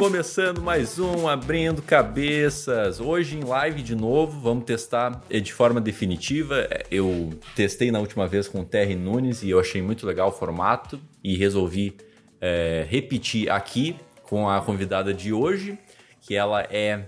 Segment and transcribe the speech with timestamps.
[0.00, 2.98] Começando mais um Abrindo Cabeças.
[3.00, 6.66] Hoje em live de novo, vamos testar de forma definitiva.
[6.90, 10.32] Eu testei na última vez com o Terry Nunes e eu achei muito legal o
[10.32, 11.98] formato e resolvi
[12.40, 15.78] é, repetir aqui com a convidada de hoje,
[16.22, 17.04] que ela é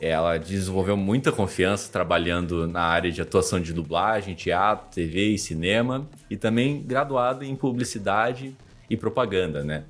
[0.00, 6.08] ela desenvolveu muita confiança trabalhando na área de atuação de dublagem, teatro, TV e cinema,
[6.30, 8.56] e também graduada em publicidade
[8.88, 9.82] e propaganda, né?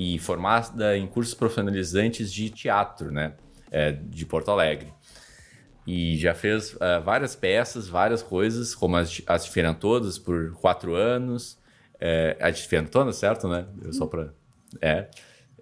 [0.00, 3.34] E formada em cursos profissionalizantes de teatro, né?
[3.68, 4.92] É, de Porto Alegre.
[5.84, 10.94] E já fez uh, várias peças, várias coisas, como as, as Diferam Todas por quatro
[10.94, 11.58] anos.
[11.98, 13.66] É, a Diferam Todas, certo, né?
[13.82, 14.28] Eu só pra...
[14.80, 15.08] É.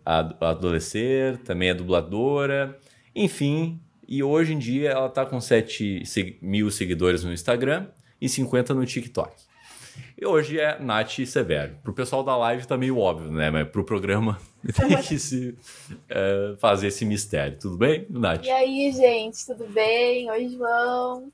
[0.05, 2.79] A, a Adolescer, também é dubladora.
[3.15, 6.03] Enfim, e hoje em dia ela está com 7
[6.43, 7.87] mil seguidores no Instagram
[8.21, 9.46] e 50 no TikTok.
[10.19, 11.77] E hoje é Nath Severo.
[11.83, 13.51] Pro pessoal da live tá meio óbvio, né?
[13.51, 14.39] Mas pro programa
[14.77, 15.57] tem que se
[16.09, 17.59] é, fazer esse mistério.
[17.59, 18.45] Tudo bem, Nath?
[18.45, 20.31] E aí, gente, tudo bem?
[20.31, 21.31] Oi, João.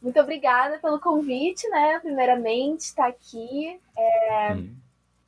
[0.00, 1.98] Muito obrigada pelo convite, né?
[2.00, 3.78] Primeiramente, estar tá aqui.
[3.96, 4.74] É hum.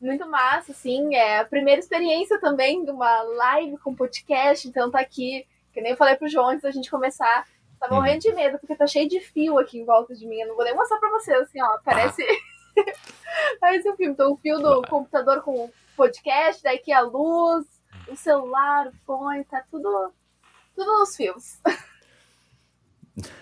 [0.01, 1.15] muito massa, assim.
[1.15, 5.93] É a primeira experiência também de uma live com podcast, então tá aqui que nem
[5.93, 7.47] eu falei pro João antes da gente começar.
[7.79, 10.37] Tá morrendo de medo, porque tá cheio de fio aqui em volta de mim.
[10.41, 11.79] Eu não vou nem mostrar pra vocês, assim, ó.
[11.83, 12.23] Parece.
[12.23, 12.27] Ah.
[13.61, 14.13] parece o um filme.
[14.13, 17.67] Então, o fio do computador com o podcast, daí aqui a luz,
[18.09, 20.13] o celular, o fone, tá tudo.
[20.75, 21.61] Tudo nos fios.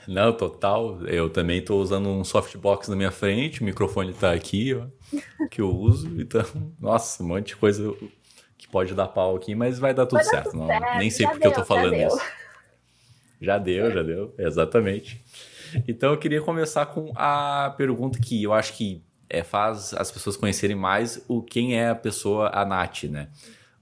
[0.06, 1.05] Não, total.
[1.06, 4.87] Eu também tô usando um softbox na minha frente, o microfone tá aqui, ó,
[5.49, 6.21] que eu uso.
[6.21, 6.43] Então,
[6.81, 7.94] nossa, um monte de coisa
[8.56, 10.53] que pode dar pau aqui, mas vai dar tudo vai certo.
[10.53, 10.99] Dar não, certo.
[10.99, 12.21] Nem sei porque deu, eu tô falando já isso.
[13.41, 15.22] Já deu, já deu, exatamente.
[15.87, 20.37] Então eu queria começar com a pergunta que eu acho que é, faz as pessoas
[20.37, 23.28] conhecerem mais o quem é a pessoa, a Nath, né?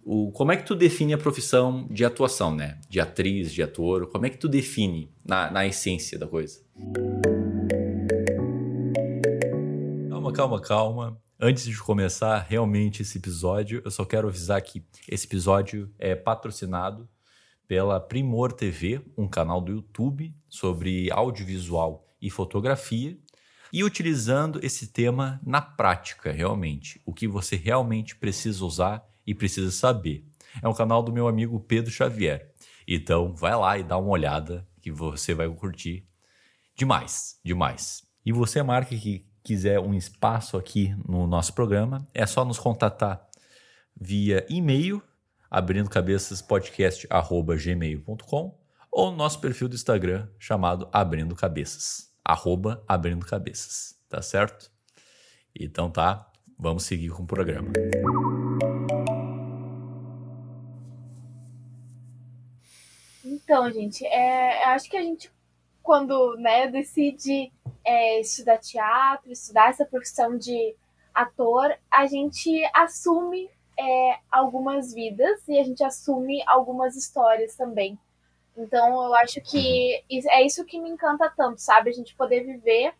[0.04, 2.78] O, como é que tu define a profissão de atuação, né?
[2.88, 6.60] De atriz, de ator, como é que tu define na, na essência da coisa?
[10.08, 11.20] Calma, calma, calma.
[11.38, 17.08] Antes de começar realmente esse episódio, eu só quero avisar que esse episódio é patrocinado
[17.68, 23.18] pela Primor TV, um canal do YouTube sobre audiovisual e fotografia,
[23.76, 29.70] e utilizando esse tema na prática, realmente, o que você realmente precisa usar e precisa
[29.70, 30.24] saber.
[30.62, 32.54] É um canal do meu amigo Pedro Xavier.
[32.88, 36.08] Então, vai lá e dá uma olhada que você vai curtir
[36.74, 38.02] demais, demais.
[38.24, 43.28] E você marca que quiser um espaço aqui no nosso programa, é só nos contatar
[43.94, 45.02] via e-mail,
[45.50, 46.42] abrindo cabeças
[48.90, 54.70] ou nosso perfil do Instagram chamado Abrindo Cabeças, arroba Abrindo Cabeças, tá certo?
[55.58, 57.72] Então tá, vamos seguir com o programa.
[63.24, 65.30] Então, gente, é, acho que a gente
[65.86, 67.52] quando né, decide
[67.84, 70.74] é, estudar teatro, estudar essa profissão de
[71.14, 73.48] ator, a gente assume
[73.78, 77.96] é, algumas vidas e a gente assume algumas histórias também.
[78.56, 81.90] Então eu acho que é isso que me encanta tanto, sabe?
[81.90, 82.94] A gente poder viver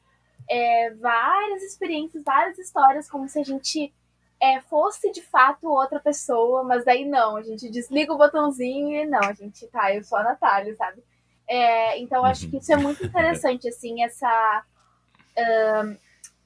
[0.49, 3.93] é, várias experiências, várias histórias, como se a gente
[4.41, 9.07] é, fosse de fato outra pessoa, mas daí não, a gente desliga o botãozinho e
[9.07, 11.03] não, a gente tá, eu sou a Natália, sabe?
[11.49, 14.65] É, então acho que isso é muito interessante, assim, essa.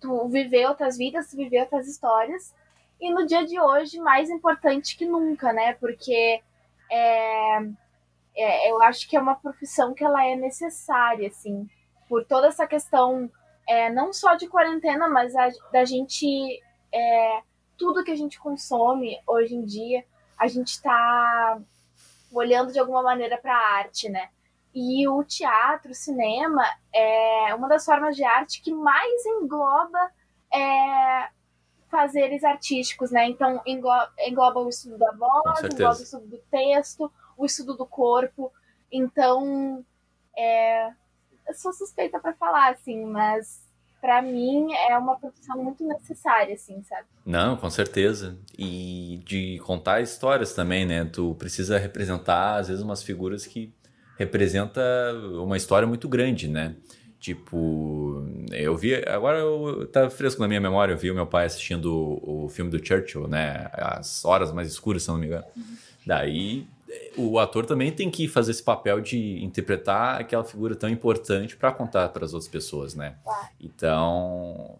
[0.00, 2.54] Tu viver outras vidas, tu viver outras histórias.
[3.00, 5.74] E no dia de hoje, mais importante que nunca, né?
[5.74, 6.40] Porque
[6.90, 7.60] é,
[8.36, 11.68] é, eu acho que é uma profissão que ela é necessária, assim,
[12.08, 13.30] por toda essa questão,
[13.68, 16.60] é, não só de quarentena, mas a, da gente.
[16.92, 17.42] É,
[17.78, 20.04] tudo que a gente consome hoje em dia,
[20.38, 21.58] a gente está
[22.30, 24.28] olhando de alguma maneira para a arte, né?
[24.74, 26.62] E o teatro, o cinema,
[26.94, 30.10] é uma das formas de arte que mais engloba
[30.52, 31.28] é,
[31.90, 33.28] fazeres artísticos, né?
[33.28, 37.10] Então, engloba, engloba o estudo da voz, engloba o estudo do texto,
[37.40, 38.52] o estudo do corpo.
[38.92, 39.84] Então,
[40.36, 40.88] é,
[41.48, 43.62] eu sou suspeita para falar, assim, mas
[44.00, 47.06] para mim é uma profissão muito necessária, assim, sabe?
[47.24, 48.38] Não, com certeza.
[48.58, 51.04] E de contar histórias também, né?
[51.04, 53.72] Tu precisa representar, às vezes, umas figuras que
[54.18, 54.82] representa
[55.42, 56.76] uma história muito grande, né?
[57.18, 61.44] Tipo, eu vi, agora eu, tá fresco na minha memória, eu vi o meu pai
[61.44, 63.68] assistindo o, o filme do Churchill, né?
[63.72, 65.44] As Horas Mais Escuras, se não me engano.
[65.54, 65.76] Uhum.
[66.06, 66.66] Daí,
[67.16, 71.72] o ator também tem que fazer esse papel de interpretar aquela figura tão importante para
[71.72, 73.16] contar para as outras pessoas, né?
[73.60, 74.78] Então,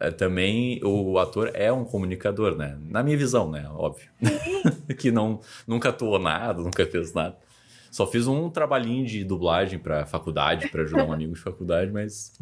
[0.00, 2.76] eh, também o ator é um comunicador, né?
[2.82, 3.68] Na minha visão, né?
[3.74, 4.10] Óbvio.
[4.98, 7.36] que não, nunca atuou nada, nunca fez nada.
[7.90, 12.32] Só fiz um trabalhinho de dublagem para faculdade, para ajudar um amigo de faculdade, mas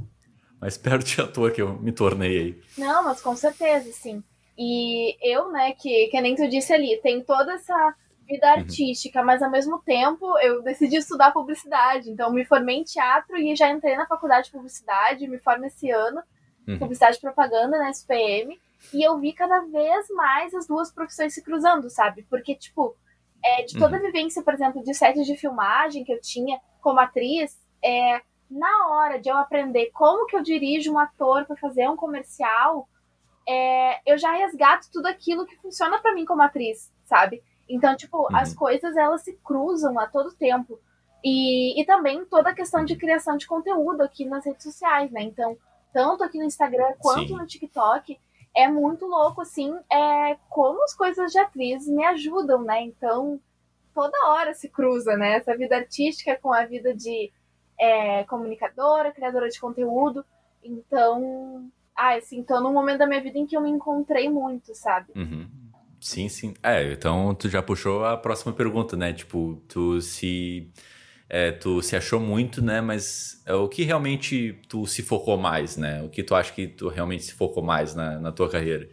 [0.61, 2.61] mais perto de ator que eu me tornei aí.
[2.77, 4.23] Não, mas com certeza, sim.
[4.59, 7.95] E eu, né, que, que nem tu disse ali, tem toda essa
[8.27, 8.53] vida uhum.
[8.55, 12.11] artística, mas ao mesmo tempo eu decidi estudar publicidade.
[12.11, 15.91] Então me formei em teatro e já entrei na faculdade de publicidade, me formo esse
[15.91, 16.23] ano,
[16.67, 16.79] uhum.
[16.79, 18.59] publicidade e propaganda na SPM.
[18.93, 22.27] E eu vi cada vez mais as duas profissões se cruzando, sabe?
[22.29, 22.95] Porque, tipo,
[23.45, 24.07] é, de toda a uhum.
[24.07, 28.21] vivência, por exemplo, de sete de filmagem que eu tinha como atriz, é,
[28.51, 32.89] na hora de eu aprender como que eu dirijo um ator para fazer um comercial,
[33.49, 37.43] é, eu já resgato tudo aquilo que funciona para mim como atriz, sabe?
[37.69, 38.37] Então, tipo, uhum.
[38.37, 40.79] as coisas elas se cruzam a todo tempo.
[41.25, 45.23] E, e também toda a questão de criação de conteúdo aqui nas redes sociais, né?
[45.23, 45.57] Então,
[45.93, 47.37] tanto aqui no Instagram quanto Sim.
[47.37, 48.19] no TikTok,
[48.55, 52.83] é muito louco, assim, é, como as coisas de atriz me ajudam, né?
[52.83, 53.41] Então,
[53.95, 55.37] toda hora se cruza, né?
[55.37, 57.33] Essa vida artística com a vida de
[57.79, 60.25] é, comunicadora, criadora de conteúdo.
[60.63, 64.75] Então, ah, assim, tô num momento da minha vida em que eu me encontrei muito,
[64.75, 65.13] sabe?
[65.17, 65.49] Uhum.
[66.01, 66.55] Sim, sim.
[66.63, 69.13] É, então tu já puxou a próxima pergunta, né?
[69.13, 70.71] Tipo, tu se.
[71.29, 72.81] É, tu se achou muito, né?
[72.81, 76.03] Mas é, o que realmente tu se focou mais, né?
[76.03, 78.89] O que tu acha que tu realmente se focou mais na, na tua carreira?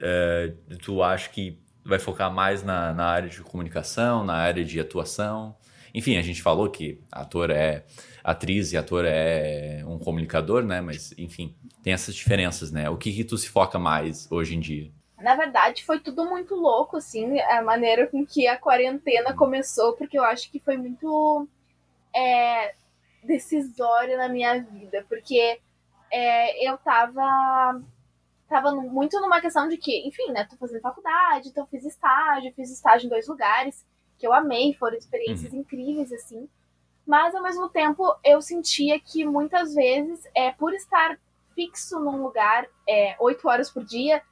[0.00, 4.80] É, tu acha que vai focar mais na, na área de comunicação, na área de
[4.80, 5.56] atuação?
[5.94, 7.86] Enfim, a gente falou que ator é
[8.24, 10.80] atriz e ator é um comunicador, né?
[10.80, 12.90] Mas, enfim, tem essas diferenças, né?
[12.90, 14.92] O que, que tu se foca mais hoje em dia?
[15.20, 20.18] Na verdade, foi tudo muito louco, assim, a maneira com que a quarentena começou, porque
[20.18, 21.46] eu acho que foi muito
[22.14, 22.74] é,
[23.22, 25.60] decisória na minha vida, porque
[26.10, 27.82] é, eu tava,
[28.48, 32.70] tava muito numa questão de que, enfim, né, tô fazendo faculdade, então fiz estágio, fiz
[32.70, 33.84] estágio em dois lugares,
[34.18, 35.60] que eu amei, foram experiências uhum.
[35.60, 36.48] incríveis, assim,
[37.06, 41.18] mas ao mesmo tempo eu sentia que muitas vezes, é, por estar
[41.54, 44.22] fixo num lugar é, oito horas por dia,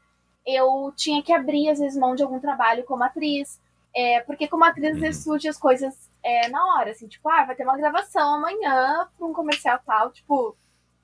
[0.48, 3.60] eu tinha que abrir, às vezes, mão de algum trabalho como atriz.
[3.94, 5.32] É, porque como atriz, às vezes, uhum.
[5.32, 9.26] surge as coisas é, na hora, assim, tipo, ah, vai ter uma gravação amanhã pra
[9.26, 10.56] um comercial tal, tipo,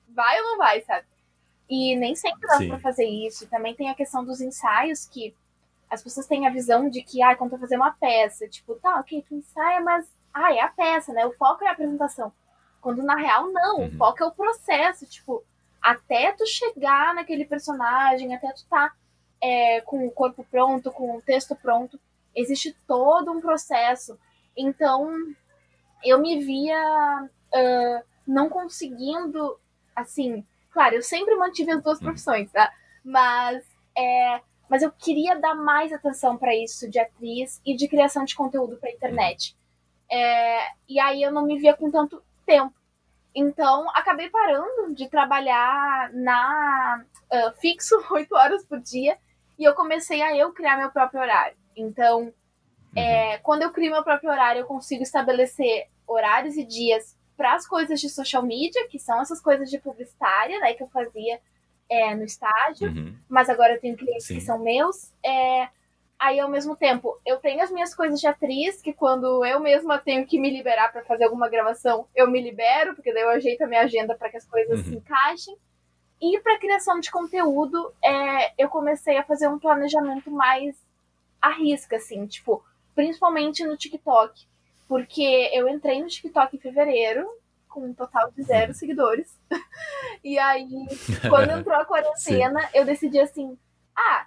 [0.09, 1.05] vai ou não vai, sabe?
[1.69, 3.47] E nem sempre dá pra fazer isso.
[3.47, 5.35] Também tem a questão dos ensaios, que
[5.89, 9.23] as pessoas têm a visão de que, ah, quando fazer uma peça, tipo, tá, ok,
[9.27, 11.23] tu ensaia, mas, ah, é a peça, né?
[11.25, 12.33] O foco é a apresentação.
[12.81, 13.87] Quando na real, não, uhum.
[13.87, 15.43] o foco é o processo, tipo,
[15.81, 18.91] até tu chegar naquele personagem, até tu tá
[19.41, 21.99] é, com o corpo pronto, com o texto pronto.
[22.35, 24.17] Existe todo um processo.
[24.55, 25.15] Então,
[26.03, 29.59] eu me via uh, não conseguindo,
[29.95, 32.05] assim, claro, eu sempre mantive as duas hum.
[32.05, 32.71] profissões, tá?
[33.03, 33.63] Mas,
[33.97, 38.35] é, mas eu queria dar mais atenção para isso de atriz e de criação de
[38.35, 39.55] conteúdo para internet.
[40.09, 42.73] É, e aí eu não me via com tanto tempo.
[43.33, 49.17] Então, acabei parando de trabalhar na uh, fixo oito horas por dia
[49.57, 51.57] e eu comecei a eu criar meu próprio horário.
[51.75, 52.33] Então, uhum.
[52.95, 57.67] é, quando eu crio meu próprio horário, eu consigo estabelecer horários e dias para as
[57.67, 61.39] coisas de social media, que são essas coisas de publicitária, né, que eu fazia
[61.89, 63.15] é, no estágio, uhum.
[63.29, 64.35] mas agora eu tenho clientes Sim.
[64.35, 65.13] que são meus.
[65.23, 65.67] É,
[66.17, 69.97] aí, ao mesmo tempo, eu tenho as minhas coisas de atriz, que quando eu mesma
[69.99, 73.63] tenho que me liberar para fazer alguma gravação, eu me libero, porque daí eu ajeito
[73.63, 74.85] a minha agenda para que as coisas uhum.
[74.85, 75.57] se encaixem.
[76.21, 80.75] E para criação de conteúdo, é, eu comecei a fazer um planejamento mais
[81.41, 84.47] à risca, assim, tipo, principalmente no TikTok.
[84.87, 87.27] Porque eu entrei no TikTok em fevereiro,
[87.67, 89.37] com um total de zero seguidores.
[90.23, 90.87] e aí,
[91.29, 93.57] quando entrou a quarentena, eu decidi assim:
[93.95, 94.25] ah,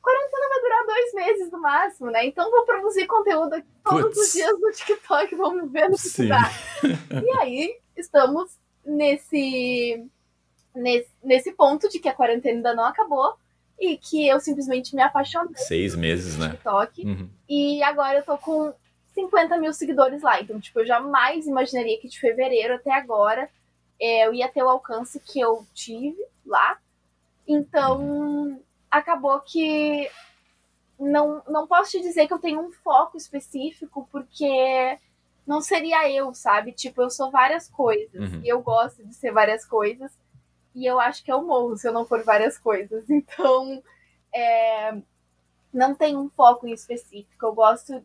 [0.00, 2.26] quarentena vai durar dois meses no máximo, né?
[2.26, 4.18] Então vou produzir conteúdo aqui todos Puts.
[4.18, 6.50] os dias no TikTok, vamos ver no que dá.
[7.22, 10.06] E aí, estamos nesse
[10.74, 13.36] nesse, nesse ponto de que a quarentena ainda não acabou
[13.78, 15.56] e que eu simplesmente me apaixonei.
[15.56, 16.50] Seis meses, né?
[16.50, 17.06] TikTok.
[17.06, 17.30] Uhum.
[17.48, 18.72] E agora eu tô com
[19.14, 20.40] 50 mil seguidores lá.
[20.40, 23.48] Então, tipo, eu jamais imaginaria que de fevereiro até agora
[24.00, 26.78] é, eu ia ter o alcance que eu tive lá.
[27.46, 28.60] Então, uhum.
[28.90, 30.10] acabou que
[30.98, 34.98] não, não posso te dizer que eu tenho um foco específico, porque
[35.46, 36.72] não seria eu, sabe?
[36.72, 38.32] Tipo, eu sou várias coisas.
[38.32, 38.40] Uhum.
[38.44, 40.12] E eu gosto de ser várias coisas
[40.78, 43.04] e eu acho que eu morro se eu não for várias coisas.
[43.10, 43.82] Então,
[44.32, 44.96] é,
[45.72, 47.44] não tem um foco em específico.
[47.44, 48.00] Eu gosto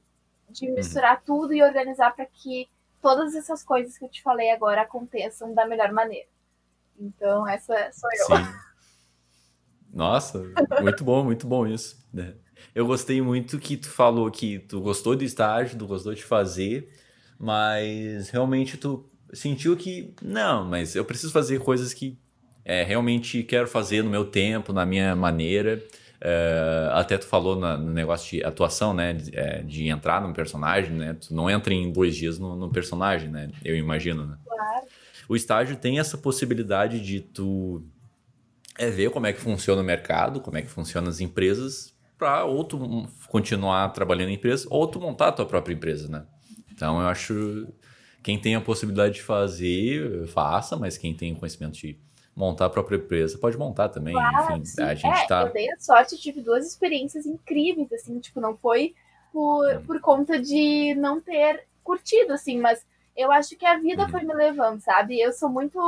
[0.49, 0.75] de uhum.
[0.75, 2.67] misturar tudo e organizar para que
[2.99, 6.27] todas essas coisas que eu te falei agora aconteçam da melhor maneira.
[6.99, 8.25] Então, essa sou eu.
[8.37, 8.53] Sim.
[9.93, 10.43] Nossa,
[10.81, 12.03] muito bom, muito bom isso.
[12.11, 12.33] Né?
[12.73, 16.91] Eu gostei muito que tu falou que tu gostou do estágio, tu gostou de fazer,
[17.37, 22.17] mas realmente tu sentiu que não, mas eu preciso fazer coisas que
[22.65, 25.83] é, realmente quero fazer no meu tempo, na minha maneira.
[26.21, 29.13] É, até tu falou na, no negócio de atuação, né?
[29.13, 31.15] De, é, de, entrar no personagem, né?
[31.15, 33.49] Tu não entra em dois dias no, no personagem, né?
[33.63, 34.37] Eu imagino, né?
[34.45, 34.85] Claro.
[35.27, 37.83] O estágio tem essa possibilidade de tu
[38.77, 42.45] é ver como é que funciona o mercado, como é que funcionam as empresas, para
[42.45, 46.25] ou tu continuar trabalhando em empresa, ou tu montar a tua própria empresa, né?
[46.71, 47.67] Então eu acho
[48.23, 51.99] quem tem a possibilidade de fazer, faça, mas quem tem o conhecimento de
[52.35, 54.13] montar a própria empresa pode montar também.
[54.13, 54.81] Claro, Enfim, sim.
[54.81, 55.43] a gente é, tá.
[55.43, 58.95] Eu dei a sorte, tive duas experiências incríveis, assim, tipo, não foi
[59.31, 59.83] por, hum.
[59.85, 62.85] por conta de não ter curtido, assim, mas
[63.15, 64.09] eu acho que a vida hum.
[64.09, 65.19] foi me levando, sabe?
[65.19, 65.79] Eu sou muito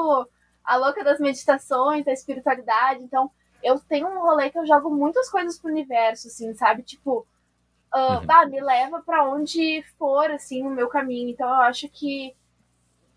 [0.63, 3.29] a louca das meditações, da espiritualidade, então
[3.63, 6.83] eu tenho um rolê que eu jogo muitas coisas pro universo, assim, sabe?
[6.83, 7.25] Tipo,
[7.93, 8.25] uh, uhum.
[8.25, 11.29] bah, me leva para onde for, assim, o meu caminho.
[11.29, 12.35] Então eu acho que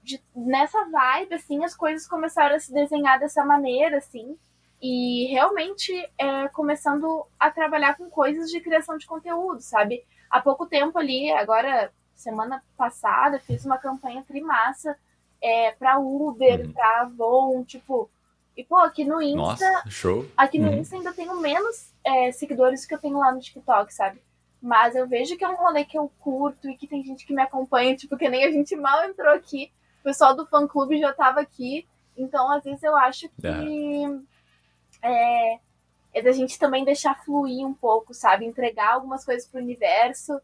[0.09, 4.39] de, nessa vibe, assim, as coisas começaram a se desenhar dessa maneira, assim.
[4.81, 10.03] E realmente é, começando a trabalhar com coisas de criação de conteúdo, sabe?
[10.31, 14.97] Há pouco tempo ali, agora, semana passada, fiz uma campanha trimassa
[15.43, 16.73] é, para Uber, uhum.
[16.73, 18.11] para Avon, tipo.
[18.57, 19.71] E, pô, aqui no Insta.
[19.71, 20.27] Nossa, show.
[20.37, 20.79] Aqui no uhum.
[20.79, 24.21] Insta ainda tenho menos é, seguidores que eu tenho lá no TikTok, sabe?
[24.61, 27.35] Mas eu vejo que é um rolê que eu curto e que tem gente que
[27.35, 29.71] me acompanha, tipo, que nem a gente mal entrou aqui.
[30.01, 31.87] O pessoal do fã clube já tava aqui.
[32.17, 33.47] Então, às vezes, eu acho que
[35.03, 35.59] é, é,
[36.15, 38.45] é da gente também deixar fluir um pouco, sabe?
[38.45, 40.41] Entregar algumas coisas pro universo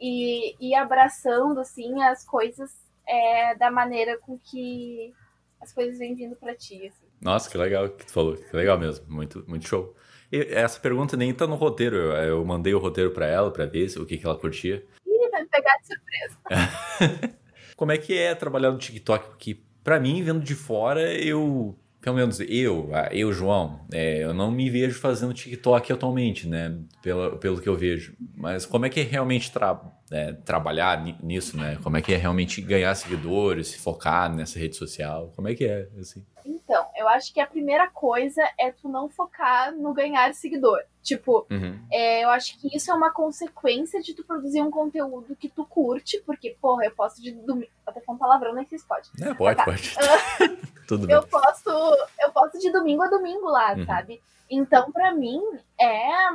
[0.00, 2.74] e ir abraçando, assim, as coisas
[3.06, 5.14] é, da maneira com que
[5.60, 6.88] as coisas vêm vindo para ti.
[6.88, 7.06] Assim.
[7.20, 8.36] Nossa, que legal que tu falou.
[8.36, 9.06] Que legal mesmo.
[9.08, 9.94] Muito, muito show.
[10.30, 11.96] E essa pergunta nem tá no roteiro.
[11.96, 14.84] Eu, eu mandei o roteiro para ela para ver o que, que ela curtia.
[15.06, 17.38] Ih, vai me pegar de surpresa.
[17.82, 19.30] Como é que é trabalhar no TikTok?
[19.30, 24.52] Porque para mim, vendo de fora, eu pelo menos eu, eu, João, é, eu não
[24.52, 26.78] me vejo fazendo TikTok atualmente, né?
[27.02, 28.14] Pelo, pelo que eu vejo.
[28.36, 29.80] Mas como é que é realmente tra
[30.12, 31.76] é, trabalhar nisso, né?
[31.82, 35.32] Como é que é realmente ganhar seguidores, se focar nessa rede social?
[35.34, 36.24] Como é que é, assim?
[36.46, 40.80] Então, eu acho que a primeira coisa é tu não focar no ganhar seguidor.
[41.02, 41.78] Tipo, uhum.
[41.90, 45.66] é, eu acho que isso é uma consequência de tu produzir um conteúdo que tu
[45.66, 47.70] curte, porque, porra, eu posto de domingo.
[47.84, 49.10] Até falar um palavrão, nem sei se pode.
[49.20, 49.64] É, pode, tá.
[49.64, 49.94] pode.
[50.86, 51.16] Tudo bem.
[51.16, 53.84] Eu posto, eu posto de domingo a domingo lá, uhum.
[53.84, 54.22] sabe?
[54.48, 55.40] Então, para mim,
[55.80, 56.28] é,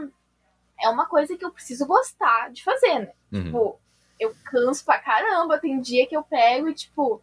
[0.82, 3.12] é uma coisa que eu preciso gostar de fazer, né?
[3.32, 3.44] Uhum.
[3.44, 3.80] Tipo,
[4.20, 5.60] eu canso pra caramba.
[5.60, 7.22] Tem dia que eu pego e, tipo,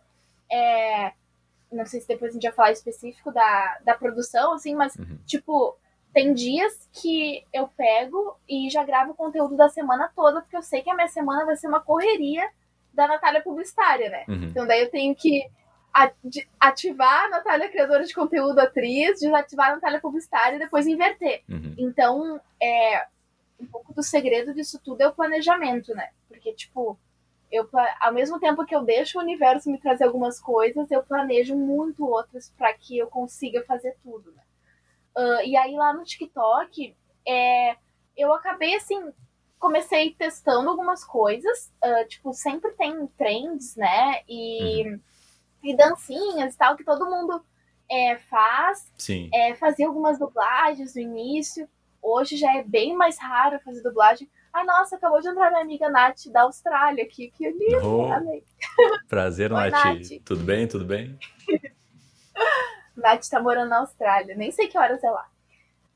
[0.51, 1.13] é
[1.75, 5.19] não sei se depois a gente vai falar específico da, da produção, assim, mas, uhum.
[5.26, 5.76] tipo,
[6.12, 10.62] tem dias que eu pego e já gravo o conteúdo da semana toda, porque eu
[10.62, 12.49] sei que a minha semana vai ser uma correria
[12.93, 14.25] da Natália publicitária, né?
[14.28, 14.45] Uhum.
[14.45, 15.45] Então daí eu tenho que
[16.59, 21.43] ativar a Natália criadora de conteúdo atriz, desativar a Natália publicitária e depois inverter.
[21.49, 21.75] Uhum.
[21.78, 23.07] Então, é,
[23.61, 26.09] um pouco do segredo disso tudo é o planejamento, né?
[26.28, 26.99] Porque, tipo,
[27.55, 27.69] eu,
[28.01, 32.05] ao mesmo tempo que eu deixo o universo me trazer algumas coisas, eu planejo muito
[32.05, 34.43] outras para que eu consiga fazer tudo, né?
[35.17, 37.77] Uh, e aí lá no TikTok, é,
[38.17, 39.13] eu acabei assim,
[39.57, 44.23] comecei testando algumas coisas, uh, tipo, sempre tem trends, né?
[44.29, 45.01] E, uhum.
[45.63, 47.41] e dancinhas e tal, que todo mundo
[47.89, 48.93] é, faz.
[48.99, 49.31] Sim.
[49.33, 51.69] É, fazia algumas dublagens no início.
[52.03, 54.29] Hoje já é bem mais raro fazer dublagem.
[54.55, 57.29] Ai, nossa, acabou de entrar minha amiga Nath da Austrália aqui.
[57.37, 58.45] Que lindo, oh, amei.
[59.09, 59.85] Prazer, Oi, Nath.
[59.85, 60.23] Nath.
[60.25, 60.69] Tudo bem?
[60.69, 61.19] Tudo bem?
[62.97, 64.37] Nath tá morando na Austrália.
[64.37, 65.29] Nem sei que horas é lá.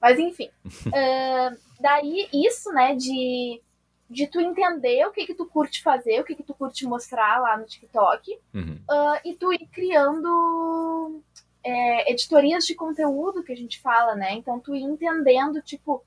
[0.00, 0.50] Mas enfim.
[0.66, 3.62] uh, daí, isso, né, de,
[4.10, 7.40] de tu entender o que que tu curte fazer, o que que tu curte mostrar
[7.40, 8.40] lá no TikTok.
[8.52, 8.80] Uhum.
[8.90, 11.22] Uh, e tu ir criando
[11.62, 14.32] é, editorias de conteúdo que a gente fala, né?
[14.32, 16.04] Então, tu ir entendendo, tipo,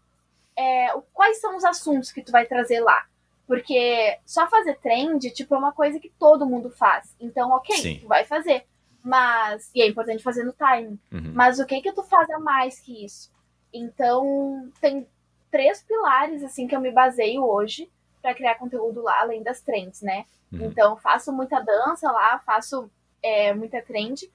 [0.61, 3.05] é, quais são os assuntos que tu vai trazer lá.
[3.47, 7.15] Porque só fazer trend, tipo, é uma coisa que todo mundo faz.
[7.19, 7.99] Então, ok, Sim.
[7.99, 8.65] tu vai fazer.
[9.03, 9.69] Mas.
[9.73, 10.99] E é importante fazer no time.
[11.11, 11.33] Uhum.
[11.33, 13.31] Mas o que que tu faz a mais que isso?
[13.73, 15.07] Então, tem
[15.49, 17.91] três pilares, assim, que eu me baseio hoje
[18.21, 20.25] para criar conteúdo lá, além das trends, né?
[20.51, 20.65] Uhum.
[20.65, 22.89] Então, faço muita dança lá, faço
[23.21, 24.31] é, muita trend.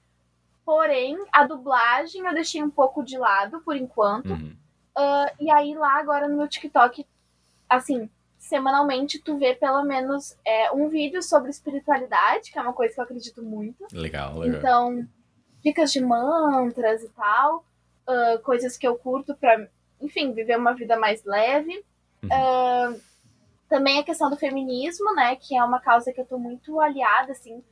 [0.65, 4.31] Porém, a dublagem eu deixei um pouco de lado por enquanto.
[4.31, 4.57] Uhum.
[4.97, 7.07] Uh, e aí lá agora no meu TikTok,
[7.69, 12.95] assim, semanalmente tu vê pelo menos é, um vídeo sobre espiritualidade, que é uma coisa
[12.95, 13.87] que eu acredito muito.
[13.93, 14.59] Legal, legal.
[14.59, 15.09] Então,
[15.63, 17.65] dicas de mantras e tal,
[18.09, 19.69] uh, coisas que eu curto pra
[20.01, 21.85] enfim, viver uma vida mais leve.
[22.23, 22.29] Uhum.
[22.29, 23.01] Uh,
[23.69, 27.33] também a questão do feminismo, né, que é uma causa que eu tô muito aliada,
[27.33, 27.63] assim,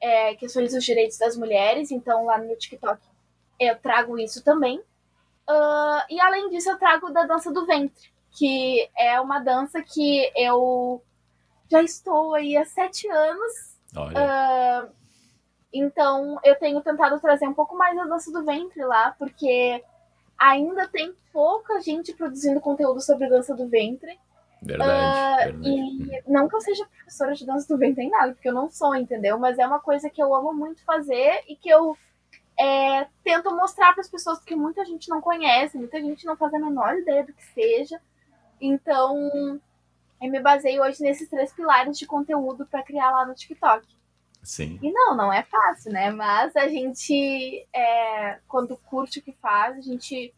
[0.00, 3.00] é, questões dos direitos das mulheres, então lá no meu TikTok
[3.58, 4.82] eu trago isso também.
[5.48, 10.30] Uh, e além disso, eu trago da dança do ventre, que é uma dança que
[10.36, 11.02] eu
[11.70, 13.76] já estou aí há sete anos.
[13.94, 14.90] Uh,
[15.72, 19.82] então, eu tenho tentado trazer um pouco mais a dança do ventre lá, porque
[20.38, 24.18] ainda tem pouca gente produzindo conteúdo sobre dança do ventre.
[24.62, 25.68] Verdade, uh, verdade.
[25.68, 28.70] E não que eu seja professora de dança do ventre nem nada, porque eu não
[28.70, 29.38] sou, entendeu?
[29.38, 31.96] Mas é uma coisa que eu amo muito fazer e que eu
[32.58, 36.52] é, tento mostrar para as pessoas que muita gente não conhece, muita gente não faz
[36.54, 38.00] a menor ideia do que seja.
[38.60, 39.60] Então,
[40.20, 43.86] eu me baseio hoje nesses três pilares de conteúdo para criar lá no TikTok.
[44.42, 44.78] Sim.
[44.80, 46.10] E não, não é fácil, né?
[46.10, 50.32] Mas a gente, é, quando curte o que faz, a gente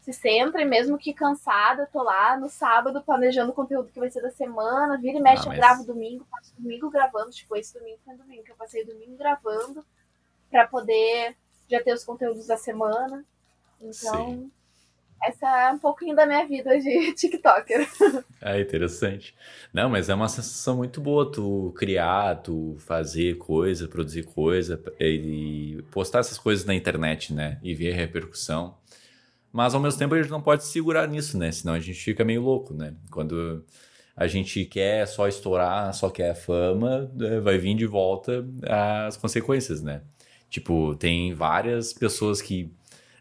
[0.00, 4.10] se centra, e mesmo que cansada, tô lá no sábado planejando o conteúdo que vai
[4.10, 5.58] ser da semana, vira e mexe, ah, mas...
[5.58, 9.16] eu gravo domingo, passo domingo gravando, tipo, esse domingo foi domingo, que eu passei domingo
[9.18, 9.84] gravando
[10.50, 11.36] para poder
[11.70, 13.24] já ter os conteúdos da semana.
[13.80, 14.50] Então, Sim.
[15.22, 17.88] essa é um pouquinho da minha vida de TikToker.
[18.42, 19.34] É interessante.
[19.72, 25.82] Não, mas é uma sensação muito boa tu criar, tu fazer coisa, produzir coisa e
[25.90, 27.58] postar essas coisas na internet, né?
[27.62, 28.76] E ver a repercussão.
[29.52, 31.50] Mas ao mesmo tempo a gente não pode se segurar nisso, né?
[31.50, 32.94] Senão a gente fica meio louco, né?
[33.10, 33.64] Quando
[34.16, 38.44] a gente quer só estourar, só quer fama, é, vai vir de volta
[39.06, 40.02] as consequências, né?
[40.50, 42.70] Tipo, tem várias pessoas que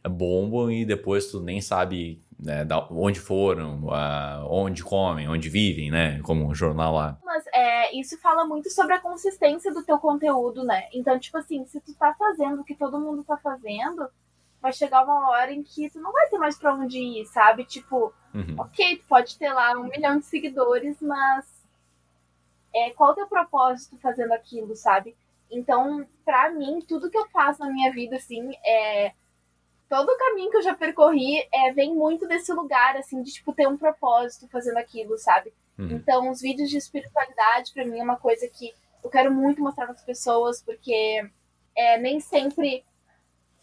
[0.04, 3.84] bombam e depois tu nem sabe né, onde foram,
[4.46, 6.20] onde comem, onde vivem, né?
[6.24, 7.18] Como um jornal lá.
[7.24, 10.88] Mas é, isso fala muito sobre a consistência do teu conteúdo, né?
[10.94, 14.10] Então, tipo assim, se tu tá fazendo o que todo mundo tá fazendo,
[14.62, 17.66] vai chegar uma hora em que tu não vai ter mais pra onde ir, sabe?
[17.66, 18.56] Tipo, uhum.
[18.58, 21.46] ok, tu pode ter lá um milhão de seguidores, mas
[22.74, 25.16] é, qual o teu propósito fazendo aquilo, sabe?
[25.52, 29.14] Então, para mim, tudo que eu faço na minha vida, assim, é.
[29.90, 33.52] Todo o caminho que eu já percorri é, vem muito desse lugar, assim, de, tipo,
[33.54, 35.52] ter um propósito fazendo aquilo, sabe?
[35.80, 35.94] Uhum.
[35.94, 38.72] Então, os vídeos de espiritualidade, para mim, é uma coisa que
[39.04, 41.28] eu quero muito mostrar para as pessoas, porque
[41.76, 42.86] é, nem sempre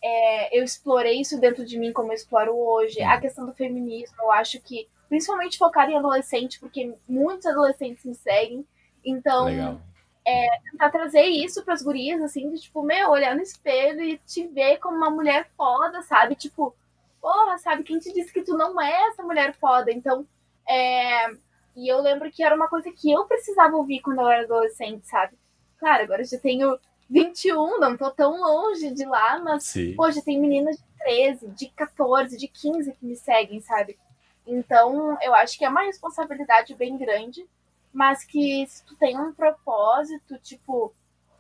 [0.03, 3.01] é, eu explorei isso dentro de mim como eu exploro hoje.
[3.01, 3.09] Uhum.
[3.09, 8.17] A questão do feminismo, eu acho que, principalmente focar em adolescente, porque muitos adolescentes me
[8.17, 8.67] seguem.
[9.05, 9.81] Então, Legal
[10.27, 14.19] é, tentar trazer isso para as gurias, assim, de tipo, meu, olhar no espelho e
[14.19, 16.35] te ver como uma mulher foda, sabe?
[16.35, 16.75] Tipo,
[17.21, 17.85] porra, sabe?
[17.85, 19.93] Quem te disse que tu não é essa mulher foda?
[19.93, 20.27] Então,
[20.69, 21.31] é...
[21.77, 25.07] e eu lembro que era uma coisa que eu precisava ouvir quando eu era adolescente,
[25.07, 25.37] sabe?
[25.79, 26.77] Claro, agora eu já tenho
[27.09, 29.95] 21, não tô tão longe de lá, mas, Sim.
[30.13, 33.97] já tem meninas de 13, de 14, de 15 que me seguem, sabe?
[34.45, 37.47] Então, eu acho que é uma responsabilidade bem grande
[37.93, 40.95] mas que se tu tem um propósito, tipo,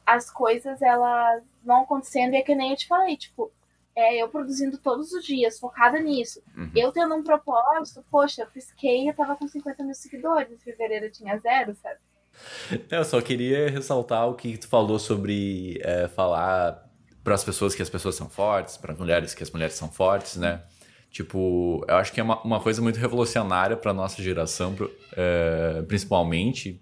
[0.04, 3.52] as coisas elas vão acontecendo e é que nem eu te falei, tipo,
[3.94, 6.42] é, eu produzindo todos os dias, focada nisso.
[6.56, 6.70] Uhum.
[6.76, 11.06] Eu tendo um propósito, poxa, eu pisquei eu tava com 50 mil seguidores, em fevereiro
[11.06, 11.98] eu tinha zero, sabe?
[12.90, 16.86] Eu só queria ressaltar o que tu falou sobre é, falar
[17.24, 20.36] para as pessoas que as pessoas são fortes, para mulheres que as mulheres são fortes,
[20.36, 20.62] né?
[21.16, 24.76] Tipo, eu acho que é uma, uma coisa muito revolucionária para nossa geração,
[25.16, 26.78] é, principalmente,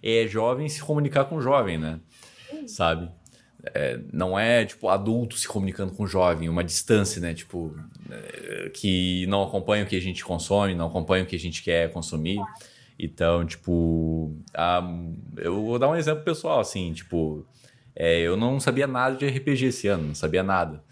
[0.00, 1.98] é jovem se comunicar com jovem, né?
[2.64, 3.10] Sabe?
[3.74, 7.34] É, não é, tipo, adulto se comunicando com jovem, uma distância, né?
[7.34, 7.76] Tipo,
[8.08, 11.60] é, que não acompanha o que a gente consome, não acompanha o que a gente
[11.60, 12.38] quer consumir.
[12.96, 14.80] Então, tipo, a,
[15.38, 17.44] eu vou dar um exemplo pessoal, assim, tipo,
[17.96, 20.84] é, eu não sabia nada de RPG esse ano, não sabia nada.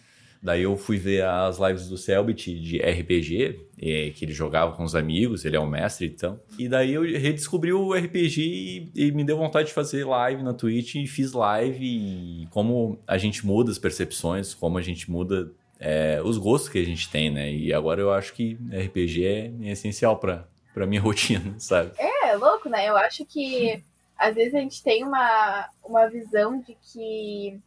[0.42, 4.82] Daí eu fui ver as lives do Selbit de RPG, é, que ele jogava com
[4.82, 6.40] os amigos, ele é um mestre então.
[6.58, 10.54] E daí eu redescobri o RPG e, e, me deu vontade de fazer live na
[10.54, 15.52] Twitch e fiz live e como a gente muda as percepções, como a gente muda
[15.78, 17.52] é, os gostos que a gente tem, né?
[17.52, 21.92] E agora eu acho que RPG é, é essencial para para minha rotina, sabe?
[21.98, 22.88] É, louco, né?
[22.88, 23.82] Eu acho que
[24.16, 27.58] às vezes a gente tem uma, uma visão de que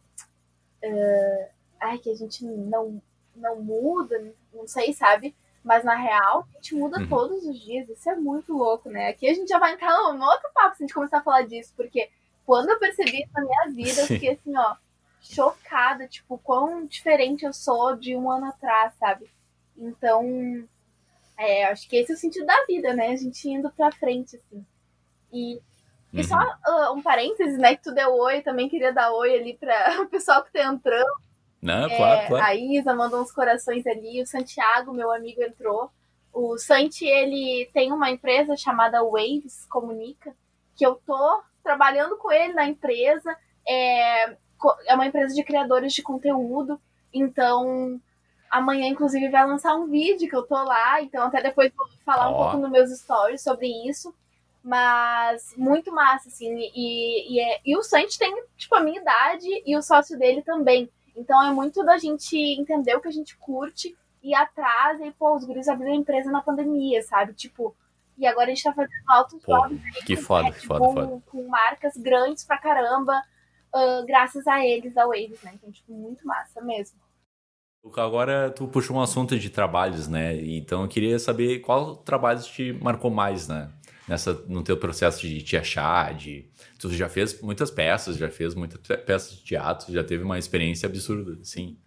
[0.84, 1.53] uh,
[1.84, 3.00] ai, que a gente não,
[3.34, 5.34] não muda, não sei, sabe?
[5.62, 7.08] Mas na real, a gente muda uhum.
[7.08, 7.88] todos os dias.
[7.88, 9.08] Isso é muito louco, né?
[9.08, 11.42] Aqui a gente já vai entrar num outro papo se a gente começar a falar
[11.42, 12.10] disso, porque
[12.44, 14.76] quando eu percebi isso na minha vida, eu fiquei assim, ó,
[15.22, 19.30] chocada, tipo, quão diferente eu sou de um ano atrás, sabe?
[19.76, 20.22] Então,
[21.38, 23.08] é, acho que esse é o sentido da vida, né?
[23.08, 24.64] A gente indo pra frente, assim.
[25.32, 25.60] E,
[26.12, 27.74] e só uh, um parênteses, né?
[27.74, 31.12] Que tu deu oi, também queria dar oi ali para o pessoal que tá entrando.
[31.64, 32.44] Não, é, claro, claro.
[32.44, 35.90] A Isa mandou uns corações ali, o Santiago, meu amigo, entrou.
[36.30, 40.36] O Santi, ele tem uma empresa chamada Waves Comunica,
[40.76, 43.34] que eu tô trabalhando com ele na empresa.
[43.66, 44.36] É,
[44.86, 46.78] é uma empresa de criadores de conteúdo.
[47.14, 47.98] Então,
[48.50, 51.00] amanhã, inclusive, vai lançar um vídeo que eu tô lá.
[51.00, 52.32] Então, até depois vou falar oh.
[52.32, 54.14] um pouco nos meus stories sobre isso.
[54.62, 56.54] Mas muito massa, assim.
[56.74, 60.42] E, e, é, e o Santi tem, tipo, a minha idade e o sócio dele
[60.42, 60.90] também.
[61.16, 65.34] Então é muito da gente entender o que a gente curte ir atrás e, pô,
[65.36, 67.34] os guris abriram a empresa na pandemia, sabe?
[67.34, 67.76] Tipo,
[68.16, 71.22] e agora a gente tá fazendo altos jobs que foda, com, foda, com, foda.
[71.26, 73.22] com marcas grandes pra caramba,
[73.74, 75.52] uh, graças a eles, da Waves, né?
[75.54, 76.98] Então, tipo, muito massa mesmo.
[77.96, 80.36] Agora tu puxou um assunto de trabalhos, né?
[80.36, 83.70] Então eu queria saber qual trabalho te marcou mais, né?
[84.06, 86.46] Nessa, no teu processo de te achar, de...
[86.78, 90.86] Tu já fez muitas peças, já fez muitas peças de teatro, já teve uma experiência
[90.86, 91.78] absurda, sim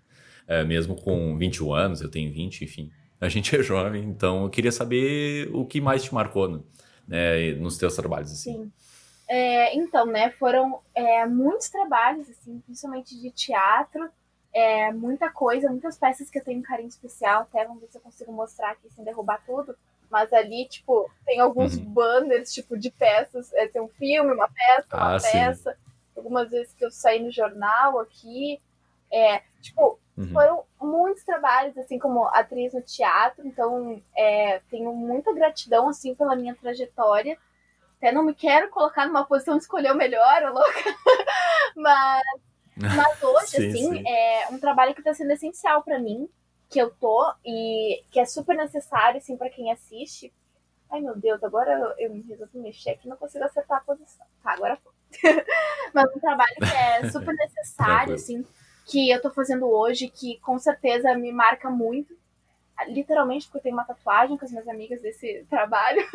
[0.47, 2.89] é, mesmo com 21 anos, eu tenho 20, enfim.
[3.19, 6.63] A gente é jovem, então eu queria saber o que mais te marcou
[7.07, 8.31] né, nos teus trabalhos.
[8.31, 8.53] Assim.
[8.53, 8.71] Sim.
[9.27, 14.09] É, então, né, foram é, muitos trabalhos, assim, principalmente de teatro,
[14.53, 17.97] é, muita coisa, muitas peças que eu tenho um carinho especial, até vamos ver se
[17.97, 19.75] eu consigo mostrar aqui sem derrubar tudo.
[20.09, 21.85] Mas ali, tipo, tem alguns uhum.
[21.85, 23.53] banners, tipo, de peças.
[23.53, 25.71] É, tem um filme, uma peça, uma ah, peça.
[25.73, 25.77] Sim.
[26.15, 28.59] Algumas vezes que eu saí no jornal aqui.
[29.11, 30.33] É, tipo, Uhum.
[30.33, 36.35] Foram muitos trabalhos, assim, como atriz no teatro, então é, tenho muita gratidão, assim, pela
[36.35, 37.37] minha trajetória.
[37.97, 40.83] Até não me quero colocar numa posição de escolher o melhor, ou louca.
[41.75, 42.23] mas,
[42.75, 44.03] mas hoje, sim, assim, sim.
[44.07, 46.27] é um trabalho que está sendo essencial para mim,
[46.69, 50.33] que eu tô, e que é super necessário, assim, para quem assiste.
[50.89, 54.25] Ai, meu Deus, agora eu, eu resolvi mexer aqui não consigo acertar a posição.
[54.43, 54.93] Tá, agora foi.
[55.93, 58.45] mas um trabalho que é super necessário, assim,
[58.85, 62.15] que eu tô fazendo hoje, que com certeza me marca muito.
[62.89, 66.05] Literalmente, porque eu tenho uma tatuagem com as minhas amigas desse trabalho,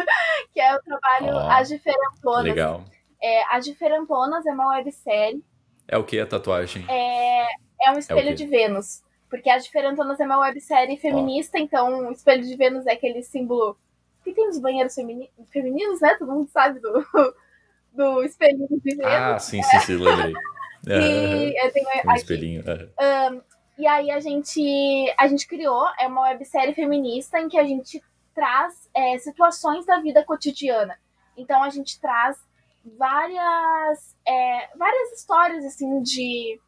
[0.53, 2.45] que é o trabalho oh, As Diferentonas.
[2.45, 2.85] Legal.
[3.21, 5.43] É, As Diferentonas é uma websérie.
[5.89, 6.85] É o que a tatuagem?
[6.89, 7.47] É,
[7.83, 9.03] é um é espelho é de Vênus.
[9.33, 13.79] Porque As Diferentonas é uma websérie feminista, então o espelho de Vênus é aquele símbolo
[14.23, 16.17] que tem nos banheiros femininos, né?
[16.19, 16.93] Todo mundo sabe do,
[17.97, 19.07] do espelho de Vênus.
[19.07, 20.35] Ah, sim, sim, sim, lembrei.
[20.85, 22.65] E eu tenho um espelhinho.
[23.01, 23.41] Um,
[23.79, 28.03] e aí a gente, a gente criou, é uma websérie feminista em que a gente
[28.35, 30.99] traz é, situações da vida cotidiana.
[31.37, 32.37] Então a gente traz
[32.85, 36.61] várias, é, várias histórias assim de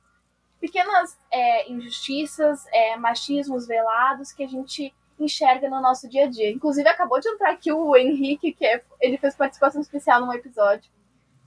[0.64, 6.50] pequenas é, injustiças, é, machismos velados que a gente enxerga no nosso dia a dia.
[6.50, 10.90] Inclusive acabou de entrar aqui o Henrique, que é, ele fez participação especial num episódio.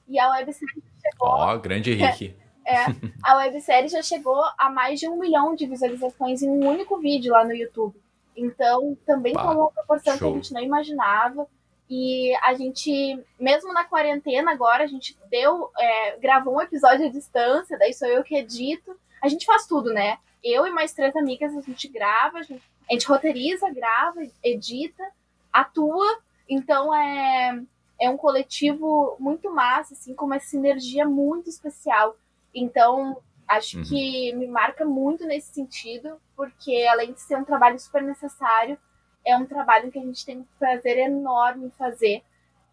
[0.08, 1.30] E a websérie chegou.
[1.30, 2.36] Ó, oh, grande Henrique.
[2.64, 2.86] É,
[3.24, 7.34] a websérie já chegou a mais de um milhão de visualizações em um único vídeo
[7.34, 8.00] lá no YouTube.
[8.36, 10.32] Então, também bah, tomou uma proporção show.
[10.32, 11.48] que a gente não imaginava.
[11.90, 17.10] E a gente, mesmo na quarentena agora, a gente deu, é, gravou um episódio à
[17.10, 18.96] distância, daí sou eu que edito.
[19.28, 20.18] A gente faz tudo, né?
[20.42, 25.04] Eu e mais três amigas, a gente grava, a gente, a gente roteiriza, grava, edita,
[25.52, 26.06] atua.
[26.48, 27.62] Então é,
[28.00, 32.16] é um coletivo muito massa, assim, com uma sinergia muito especial.
[32.56, 33.84] Então, acho uhum.
[33.84, 38.78] que me marca muito nesse sentido, porque além de ser um trabalho super necessário,
[39.26, 42.24] é um trabalho que a gente tem um prazer enorme em fazer.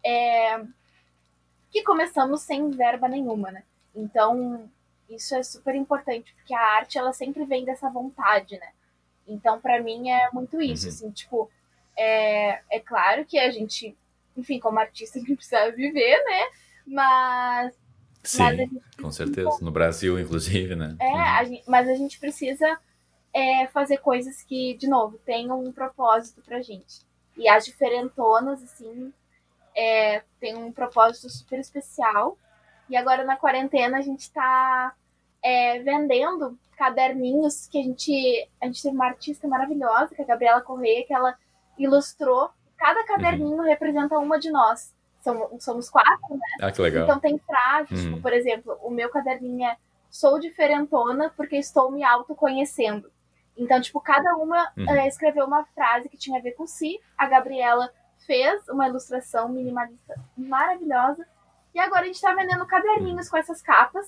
[0.05, 0.63] É...
[1.69, 3.63] Que começamos sem verba nenhuma, né?
[3.93, 4.69] Então,
[5.09, 8.69] isso é super importante, porque a arte, ela sempre vem dessa vontade, né?
[9.27, 10.93] Então, para mim, é muito isso, uhum.
[10.93, 11.49] assim, tipo,
[11.97, 13.95] é, é claro que a gente,
[14.35, 16.41] enfim, como artista, a gente precisa viver, né?
[16.85, 17.73] Mas
[18.25, 19.57] Sim, com certeza.
[19.61, 20.95] No Brasil, inclusive, né?
[20.99, 22.79] É, a gente, mas a gente precisa
[23.31, 27.01] é, fazer coisas que, de novo, tenham um propósito pra gente.
[27.37, 29.13] E as diferentonas, assim,
[29.75, 32.37] é, tem um propósito super especial.
[32.89, 34.93] E agora na quarentena a gente tá
[35.43, 38.49] é, vendendo caderninhos que a gente.
[38.61, 41.35] A gente teve uma artista maravilhosa, que é a Gabriela Correia, que ela
[41.77, 42.49] ilustrou.
[42.77, 43.63] Cada caderninho uhum.
[43.63, 44.93] representa uma de nós
[45.25, 46.39] somos, somos quatro, né?
[46.61, 47.03] Ah, que legal.
[47.03, 48.09] Então tem frases, tipo, uhum.
[48.11, 49.77] tipo, por exemplo, o meu caderninho é
[50.09, 53.11] sou diferentona porque estou me autoconhecendo.
[53.57, 54.85] Então, tipo, cada uma uhum.
[54.85, 56.99] uh, escreveu uma frase que tinha a ver com si.
[57.17, 57.89] A Gabriela
[58.25, 61.25] fez uma ilustração minimalista maravilhosa.
[61.75, 63.31] E agora a gente tá vendendo caderninhos uhum.
[63.31, 64.07] com essas capas.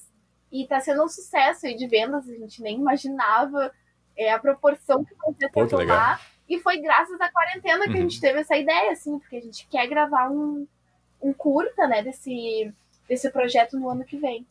[0.49, 2.27] E tá sendo um sucesso aí de vendas.
[2.29, 3.69] A gente nem imaginava
[4.15, 6.21] é, a proporção que podia ter tomar.
[6.47, 8.21] E foi graças à quarentena que a gente uhum.
[8.21, 10.65] teve essa ideia, assim, porque a gente quer gravar um,
[11.21, 12.73] um curta, né, desse,
[13.05, 14.47] desse projeto no ano que vem.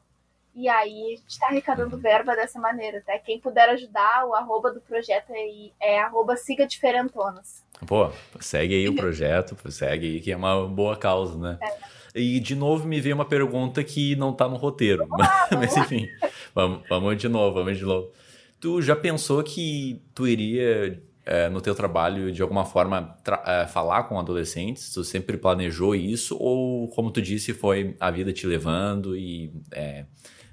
[0.54, 4.70] E aí a gente está arrecadando verba dessa maneira, até quem puder ajudar, o arroba
[4.70, 7.62] do projeto é, é arroba siga diferentonas.
[7.86, 11.58] Pô, segue aí o projeto, segue aí que é uma boa causa, né?
[11.62, 11.96] É.
[12.16, 16.08] E de novo me veio uma pergunta que não tá no roteiro, ah, mas enfim,
[16.54, 18.10] vamos, vamos de novo, vamos de novo.
[18.58, 24.04] Tu já pensou que tu iria é, no teu trabalho de alguma forma é, falar
[24.04, 24.92] com adolescentes?
[24.92, 30.06] Tu sempre planejou isso ou como tu disse foi a vida te levando e é,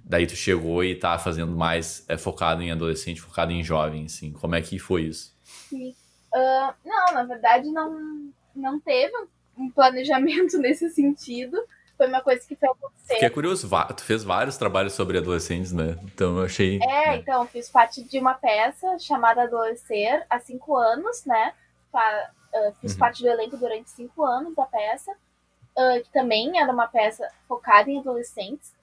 [0.04, 4.34] daí tu chegou e tá fazendo mais é, focado em adolescente, focado em jovem, assim.
[4.34, 5.34] Como é que foi isso?
[5.44, 5.96] Sim.
[6.34, 9.14] Uh, não, na verdade não, não teve
[9.58, 11.58] um planejamento nesse sentido.
[11.96, 13.16] Foi uma coisa que foi acontecer.
[13.16, 15.98] Que é curioso, tu fez vários trabalhos sobre adolescentes, né?
[16.04, 16.80] Então eu achei.
[16.82, 17.18] É, né?
[17.18, 21.54] então, fiz parte de uma peça chamada Adolescer há cinco anos, né?
[21.94, 23.00] Uh, fiz uhum.
[23.00, 27.90] parte do elenco durante cinco anos da peça, uh, que também era uma peça focada
[27.90, 28.74] em adolescentes.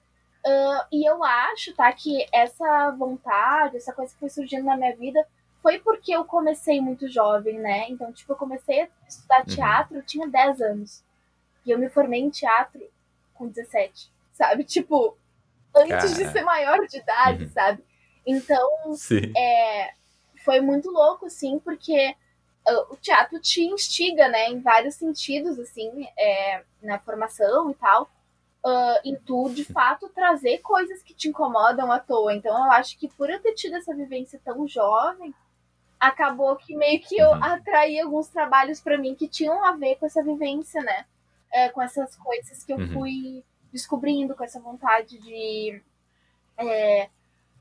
[0.45, 4.95] Uh, e eu acho, tá, que essa vontade, essa coisa que foi surgindo na minha
[4.95, 5.25] vida
[5.61, 7.89] foi porque eu comecei muito jovem, né?
[7.89, 9.55] Então, tipo, eu comecei a estudar uhum.
[9.55, 11.03] teatro, eu tinha 10 anos.
[11.65, 12.81] E eu me formei em teatro
[13.33, 14.63] com 17, sabe?
[14.63, 15.17] Tipo,
[15.75, 17.51] antes de ser maior de idade, uhum.
[17.51, 17.83] sabe?
[18.25, 18.69] Então,
[19.37, 19.93] é,
[20.43, 22.15] foi muito louco, assim, porque
[22.67, 28.09] uh, o teatro te instiga, né, em vários sentidos, assim, é, na formação e tal
[28.65, 32.33] uh, em tu, de fato, trazer coisas que te incomodam à toa.
[32.33, 35.33] Então, eu acho que por eu ter tido essa vivência tão jovem,
[36.01, 37.43] acabou que meio que eu uhum.
[37.43, 41.05] atraí alguns trabalhos para mim que tinham a ver com essa vivência, né?
[41.53, 42.91] É, com essas coisas que eu uhum.
[42.91, 45.79] fui descobrindo, com essa vontade de
[46.57, 47.07] é,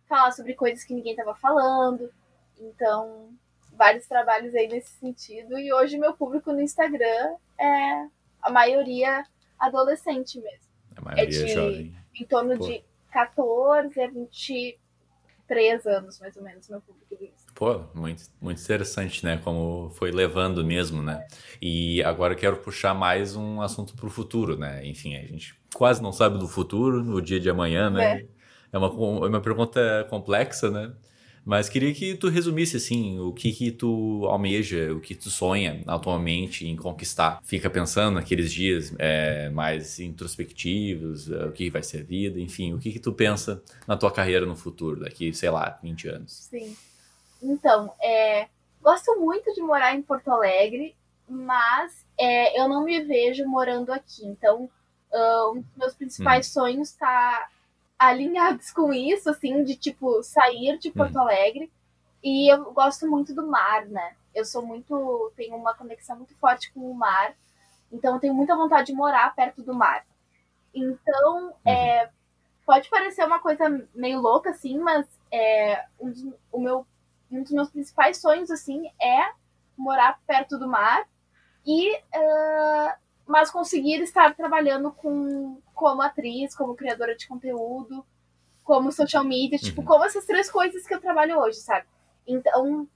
[0.09, 2.11] falar sobre coisas que ninguém estava falando.
[2.59, 3.29] Então,
[3.72, 5.59] vários trabalhos aí nesse sentido.
[5.59, 8.07] E hoje meu público no Instagram é
[8.40, 9.22] a maioria
[9.59, 10.70] adolescente mesmo.
[10.96, 11.96] A maioria é de, jovem.
[12.18, 12.66] Em torno Pô.
[12.66, 17.26] de 14 a 23 anos, mais ou menos, meu público de
[17.61, 19.37] Pô, muito, muito interessante, né?
[19.44, 21.27] Como foi levando mesmo, né?
[21.61, 24.81] E agora eu quero puxar mais um assunto para o futuro, né?
[24.87, 28.12] Enfim, a gente quase não sabe do futuro, no dia de amanhã, né?
[28.12, 28.27] É,
[28.73, 30.90] é uma, é uma pergunta complexa, né?
[31.44, 35.83] Mas queria que tu resumisse, assim, o que que tu almeja, o que tu sonha
[35.87, 37.40] atualmente em conquistar.
[37.44, 42.73] Fica pensando naqueles dias é, mais introspectivos, é, o que vai ser a vida, enfim,
[42.73, 46.49] o que que tu pensa na tua carreira no futuro, daqui, sei lá, 20 anos.
[46.51, 46.75] Sim.
[47.42, 48.48] Então, é,
[48.83, 50.96] gosto muito de morar em Porto Alegre,
[51.29, 54.26] mas é, eu não me vejo morando aqui.
[54.26, 54.68] Então,
[55.12, 56.53] uh, um dos meus principais hum.
[56.53, 57.48] sonhos está
[57.98, 61.22] alinhados com isso, assim, de tipo sair de Porto uhum.
[61.22, 61.70] Alegre.
[62.22, 64.14] E eu gosto muito do mar, né?
[64.35, 65.33] Eu sou muito.
[65.37, 67.35] tenho uma conexão muito forte com o mar.
[67.90, 70.05] Então eu tenho muita vontade de morar perto do mar.
[70.74, 71.72] Então, uhum.
[71.72, 72.11] é,
[72.64, 75.85] pode parecer uma coisa meio louca, assim, mas é,
[76.53, 76.87] o meu,
[77.31, 79.33] um dos meus principais sonhos, assim, é
[79.77, 81.07] morar perto do mar
[81.66, 82.93] e uh,
[83.27, 88.05] mas conseguir estar trabalhando com como atriz, como criadora de conteúdo,
[88.64, 89.71] como social media, tipo, uhum.
[89.71, 91.87] tipo, como essas três coisas que eu trabalho hoje, sabe?
[92.27, 92.87] Então,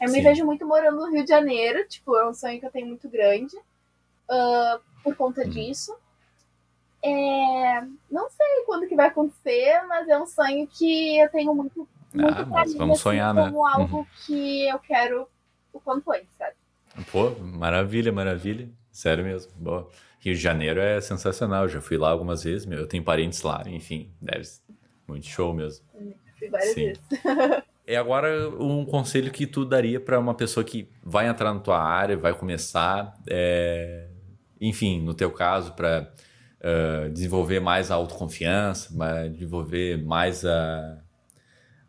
[0.00, 0.14] eu Sim.
[0.14, 2.86] me vejo muito morando no Rio de Janeiro, tipo, é um sonho que eu tenho
[2.86, 5.50] muito grande uh, por conta uhum.
[5.50, 5.96] disso.
[7.02, 11.88] É, não sei quando que vai acontecer, mas é um sonho que eu tenho muito,
[12.16, 13.44] muito ah, mas vamos assim, sonhar, né?
[13.46, 14.06] como algo uhum.
[14.24, 15.28] que eu quero
[15.72, 16.54] o quanto antes, sabe?
[17.12, 18.68] Pô, maravilha, maravilha.
[18.90, 19.88] Sério mesmo, boa.
[20.18, 23.42] Rio de Janeiro é sensacional, eu já fui lá algumas vezes, meu, eu tenho parentes
[23.42, 24.62] lá, enfim, deve ser
[25.06, 25.84] muito show mesmo.
[26.38, 26.86] Fui várias Sim.
[26.86, 27.02] vezes.
[27.88, 31.80] E agora um conselho que tu daria para uma pessoa que vai entrar na tua
[31.80, 34.08] área, vai começar, é...
[34.60, 36.12] enfim, no teu caso, para
[36.60, 38.92] uh, desenvolver mais a autoconfiança,
[39.30, 40.98] desenvolver mais a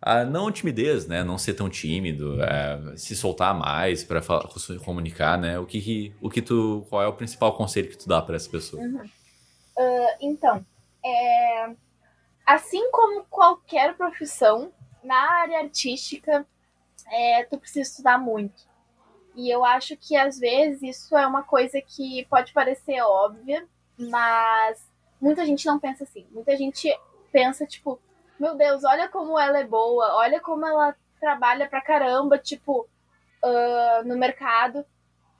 [0.01, 1.23] a não timidez, né?
[1.23, 4.21] Não ser tão tímido, é, se soltar mais para
[4.83, 5.57] comunicar, né?
[5.59, 8.49] O que, o que tu, qual é o principal conselho que tu dá para essa
[8.49, 8.81] pessoa?
[8.81, 9.03] Uhum.
[9.77, 10.65] Uh, então,
[11.05, 11.75] é,
[12.45, 14.71] assim como qualquer profissão
[15.03, 16.45] na área artística,
[17.11, 18.67] é, tu precisa estudar muito.
[19.35, 24.83] E eu acho que às vezes isso é uma coisa que pode parecer óbvia, mas
[25.21, 26.25] muita gente não pensa assim.
[26.31, 26.89] Muita gente
[27.31, 27.99] pensa tipo
[28.39, 32.87] meu Deus, olha como ela é boa, olha como ela trabalha pra caramba, tipo,
[33.43, 34.85] uh, no mercado.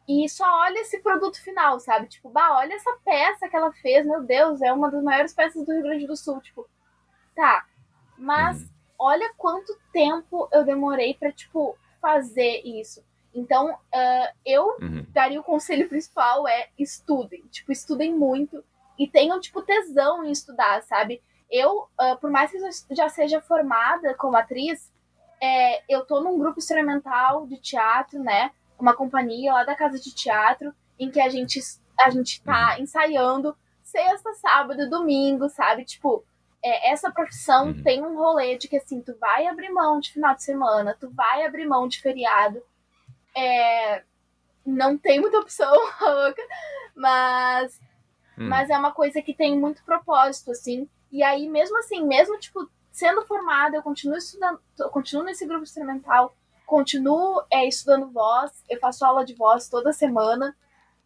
[0.07, 2.07] E só olha esse produto final, sabe?
[2.07, 5.65] Tipo, bah, olha essa peça que ela fez, meu Deus, é uma das maiores peças
[5.65, 6.39] do Rio Grande do Sul.
[6.39, 6.65] Tipo,
[7.35, 7.65] tá.
[8.17, 8.69] Mas uhum.
[8.97, 13.03] olha quanto tempo eu demorei pra, tipo, fazer isso.
[13.33, 15.05] Então, uh, eu uhum.
[15.09, 17.41] daria o conselho principal é estudem.
[17.51, 18.63] Tipo, estudem muito
[18.97, 21.21] e tenham, tipo, tesão em estudar, sabe?
[21.49, 24.91] Eu, uh, por mais que eu já seja formada como atriz,
[25.41, 28.51] é, eu tô num grupo experimental de teatro, né?
[28.79, 31.59] Uma companhia lá da casa de teatro, em que a gente,
[31.99, 32.83] a gente tá uhum.
[32.83, 35.85] ensaiando sexta, sábado, domingo, sabe?
[35.85, 36.23] Tipo,
[36.63, 37.83] é, essa profissão uhum.
[37.83, 41.09] tem um rolê de que assim, tu vai abrir mão de final de semana, tu
[41.11, 42.61] vai abrir mão de feriado.
[43.35, 44.03] É,
[44.65, 45.73] não tem muita opção,
[46.95, 47.79] mas,
[48.37, 48.49] uhum.
[48.49, 50.89] mas é uma coisa que tem muito propósito, assim.
[51.11, 55.63] E aí, mesmo assim, mesmo tipo, sendo formada, eu continuo estudando, eu continuo nesse grupo
[55.63, 60.55] experimental, continuo é, estudando voz, eu faço aula de voz toda semana.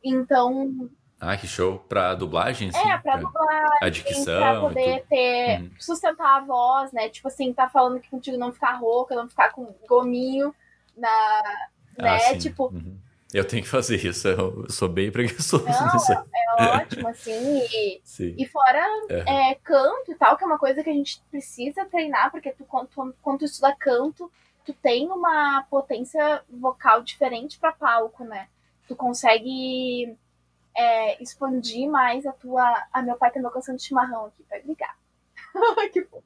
[0.03, 0.89] Então,
[1.23, 1.77] ah, que show.
[1.87, 2.79] Pra dublagem, sim?
[2.79, 3.77] É, pra, pra dublagem.
[3.79, 4.39] A dicção.
[4.39, 5.71] Pra poder ter, uhum.
[5.77, 7.09] sustentar a voz, né?
[7.09, 10.51] Tipo assim, tá falando que contigo não ficar rouca, não ficar com gominho
[10.97, 11.07] na.
[11.99, 12.19] Ah, né?
[12.19, 12.37] Sim.
[12.39, 12.69] Tipo.
[12.73, 12.97] Uhum.
[13.31, 16.11] Eu tenho que fazer isso, eu sou bem preguiçoso não, nisso.
[16.11, 17.59] É, é ótimo, assim.
[17.59, 18.01] E,
[18.37, 19.51] e fora é.
[19.51, 22.65] É, canto e tal, que é uma coisa que a gente precisa treinar, porque tu,
[22.65, 24.31] quando, tu, quando tu estuda canto,
[24.65, 28.47] tu tem uma potência vocal diferente para palco, né?
[28.87, 30.17] Tu consegue
[30.75, 32.63] é, expandir mais a tua.
[32.91, 34.97] Ah, meu pai tá me alcançando chimarrão aqui pra ligar.
[35.91, 36.21] que bom.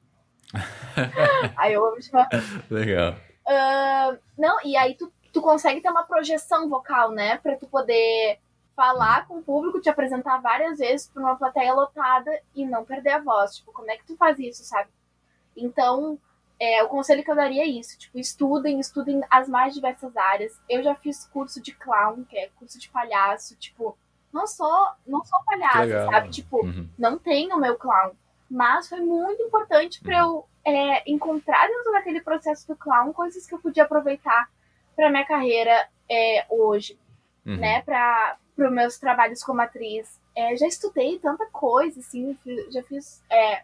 [1.56, 2.40] aí eu amo chimarrão.
[2.70, 3.14] Legal.
[3.46, 7.38] Uh, não, e aí tu, tu consegue ter uma projeção vocal, né?
[7.38, 8.38] Pra tu poder
[8.76, 13.12] falar com o público, te apresentar várias vezes pra uma plateia lotada e não perder
[13.12, 13.56] a voz.
[13.56, 14.90] Tipo, como é que tu faz isso, sabe?
[15.56, 16.18] Então,
[16.60, 20.60] é, o conselho que eu daria é isso, tipo, estudem, estudem as mais diversas áreas.
[20.68, 23.96] Eu já fiz curso de clown, que é curso de palhaço, tipo,
[24.32, 26.30] não sou, não sou palhaço, sabe?
[26.30, 26.88] Tipo, uhum.
[26.98, 28.12] não tenho meu clown.
[28.50, 33.54] Mas foi muito importante para eu é, encontrar dentro daquele processo do clown coisas que
[33.54, 34.48] eu podia aproveitar
[34.94, 36.98] para minha carreira é, hoje,
[37.44, 37.56] uhum.
[37.56, 37.82] né?
[37.82, 40.20] Para os meus trabalhos como atriz.
[40.34, 42.36] É, já estudei tanta coisa, assim,
[42.70, 43.62] já fiz é,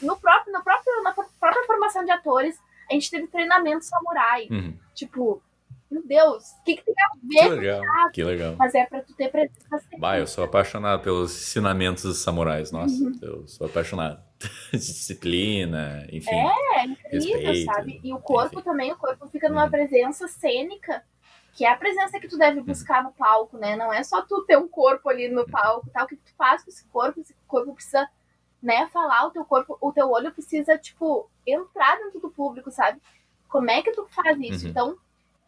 [0.00, 2.58] no próprio, no próprio, na própria formação de atores,
[2.90, 4.46] a gente teve treinamento samurai.
[4.50, 4.76] Uhum.
[4.94, 5.42] Tipo,
[5.90, 8.56] meu Deus, o que, que, tem a ver que legal, com Que legal.
[8.58, 13.02] Mas é pra tu ter presença Bah, eu sou apaixonado pelos ensinamentos dos samurais, nossa,
[13.02, 13.18] uhum.
[13.22, 14.22] eu sou apaixonado.
[14.72, 16.34] Disciplina, enfim.
[16.34, 18.00] É, é incrível, respeito, sabe?
[18.02, 18.64] E o corpo enfim.
[18.64, 19.70] também, o corpo fica numa uhum.
[19.70, 21.02] presença cênica,
[21.54, 22.64] que é a presença que tu deve uhum.
[22.64, 23.76] buscar no palco, né?
[23.76, 26.64] Não é só tu ter um corpo ali no palco, tal, o que tu faz
[26.64, 28.08] com esse corpo, esse corpo precisa,
[28.60, 33.00] né, falar, o teu corpo, o teu olho precisa, tipo, entrar dentro do público, sabe?
[33.48, 34.64] Como é que tu faz isso?
[34.64, 34.70] Uhum.
[34.70, 34.98] Então,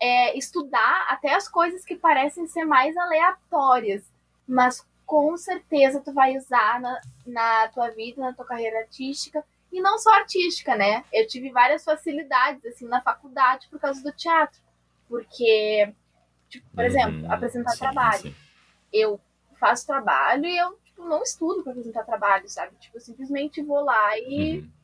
[0.00, 4.04] é, estudar até as coisas que parecem ser mais aleatórias,
[4.46, 9.80] mas com certeza tu vai usar na, na tua vida, na tua carreira artística, e
[9.80, 11.04] não só artística, né?
[11.12, 14.60] Eu tive várias facilidades, assim, na faculdade por causa do teatro,
[15.08, 15.92] porque,
[16.48, 18.22] tipo, por uhum, exemplo, apresentar sim, trabalho.
[18.22, 18.34] Sim.
[18.92, 19.20] Eu
[19.58, 22.76] faço trabalho e eu, tipo, não estudo para apresentar trabalho, sabe?
[22.78, 24.58] Tipo, eu simplesmente vou lá e...
[24.60, 24.76] Uhum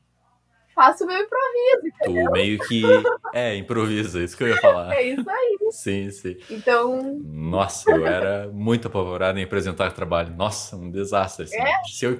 [0.74, 1.86] faço meu improviso.
[1.86, 2.26] Entendeu?
[2.26, 2.82] Tu meio que.
[3.34, 4.92] É, improvisa, isso que eu ia falar.
[4.92, 5.58] é isso aí.
[5.70, 6.36] Sim, sim.
[6.50, 7.18] Então.
[7.24, 10.34] Nossa, eu era muito apavorado em apresentar trabalho.
[10.36, 11.44] Nossa, um desastre.
[11.44, 11.56] Assim.
[11.56, 11.82] É?
[11.84, 12.12] Se eu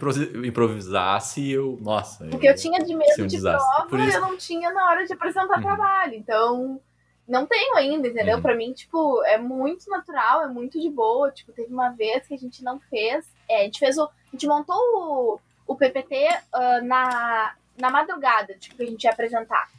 [0.43, 1.79] improvisasse, eu.
[1.83, 2.25] Nossa.
[2.29, 3.89] Porque eu, eu tinha de medo de desastre.
[3.89, 5.63] prova e eu não tinha na hora de apresentar uhum.
[5.63, 6.15] trabalho.
[6.15, 6.81] Então.
[7.27, 8.37] Não tenho ainda, entendeu?
[8.37, 8.43] Uhum.
[8.43, 11.31] Pra mim, tipo, é muito natural, é muito de boa.
[11.31, 13.27] Tipo, teve uma vez que a gente não fez.
[13.49, 14.05] É, a gente fez o.
[14.05, 19.05] A gente montou o, o PPT uh, ah, na, na madrugada, tipo, que a gente
[19.05, 19.71] ia apresentar.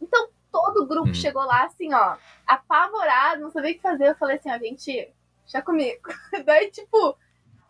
[0.00, 1.14] Então, todo o grupo hum.
[1.14, 4.08] chegou lá, assim, ó, apavorado, não sabia o que fazer.
[4.08, 5.12] Eu falei assim, ó, gente,
[5.46, 6.02] já comigo.
[6.44, 7.16] Daí, tipo,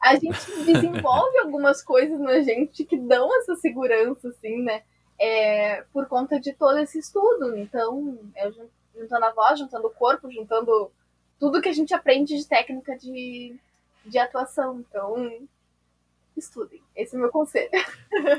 [0.00, 4.82] a gente desenvolve algumas coisas na gente que dão essa segurança, assim, né?
[5.20, 7.56] É, por conta de todo esse estudo.
[7.58, 8.52] Então, eu
[8.98, 10.90] juntando a voz, juntando o corpo, juntando
[11.38, 13.54] tudo que a gente aprende de técnica de,
[14.04, 14.80] de atuação.
[14.80, 15.30] Então,
[16.36, 16.82] estudem.
[16.96, 17.70] Esse é o meu conselho.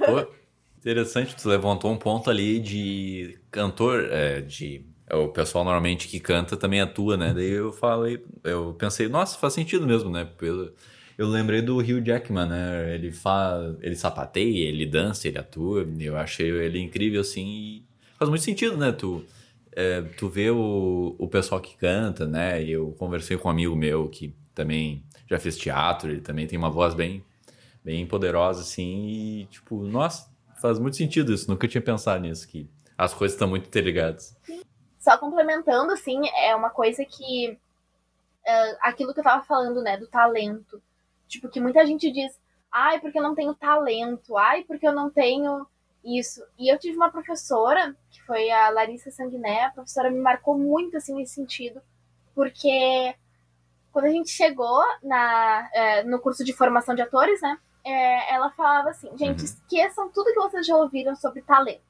[0.06, 0.34] Pô,
[0.80, 6.22] Interessante, tu levantou um ponto ali de cantor, é, de é, o pessoal normalmente que
[6.22, 7.34] canta também atua, né?
[7.34, 10.24] Daí eu falei, eu pensei, nossa, faz sentido mesmo, né?
[10.38, 10.72] Pelo,
[11.18, 12.96] eu lembrei do Hugh Jackman, né?
[12.96, 15.86] Ele faz, ele sapateia, ele dança, ele atua.
[16.00, 17.84] Eu achei ele incrível assim e
[18.18, 18.94] faz muito sentido, né?
[18.94, 19.22] Tu
[19.80, 22.62] é, tu vê o, o pessoal que canta, né?
[22.62, 26.60] E eu conversei com um amigo meu que também já fez teatro, ele também tem
[26.60, 27.24] uma voz bem
[27.82, 30.30] bem poderosa assim e tipo, nossa,
[30.62, 31.50] faz muito sentido isso.
[31.50, 34.38] Nunca tinha pensado nisso, que as coisas estão muito interligadas.
[35.00, 37.58] Só complementando, assim, é uma coisa que.
[38.46, 40.82] Uh, aquilo que eu tava falando, né, do talento.
[41.26, 42.38] Tipo, que muita gente diz,
[42.70, 45.66] ai, porque eu não tenho talento, ai, porque eu não tenho
[46.18, 46.42] isso.
[46.58, 50.98] E eu tive uma professora, que foi a Larissa Sanguiné, a professora me marcou muito,
[50.98, 51.82] assim, nesse sentido,
[52.34, 53.16] porque
[53.92, 58.52] quando a gente chegou na, é, no curso de formação de atores, né, é, ela
[58.52, 59.46] falava assim, gente, uhum.
[59.46, 61.82] esqueçam tudo que vocês já ouviram sobre talento.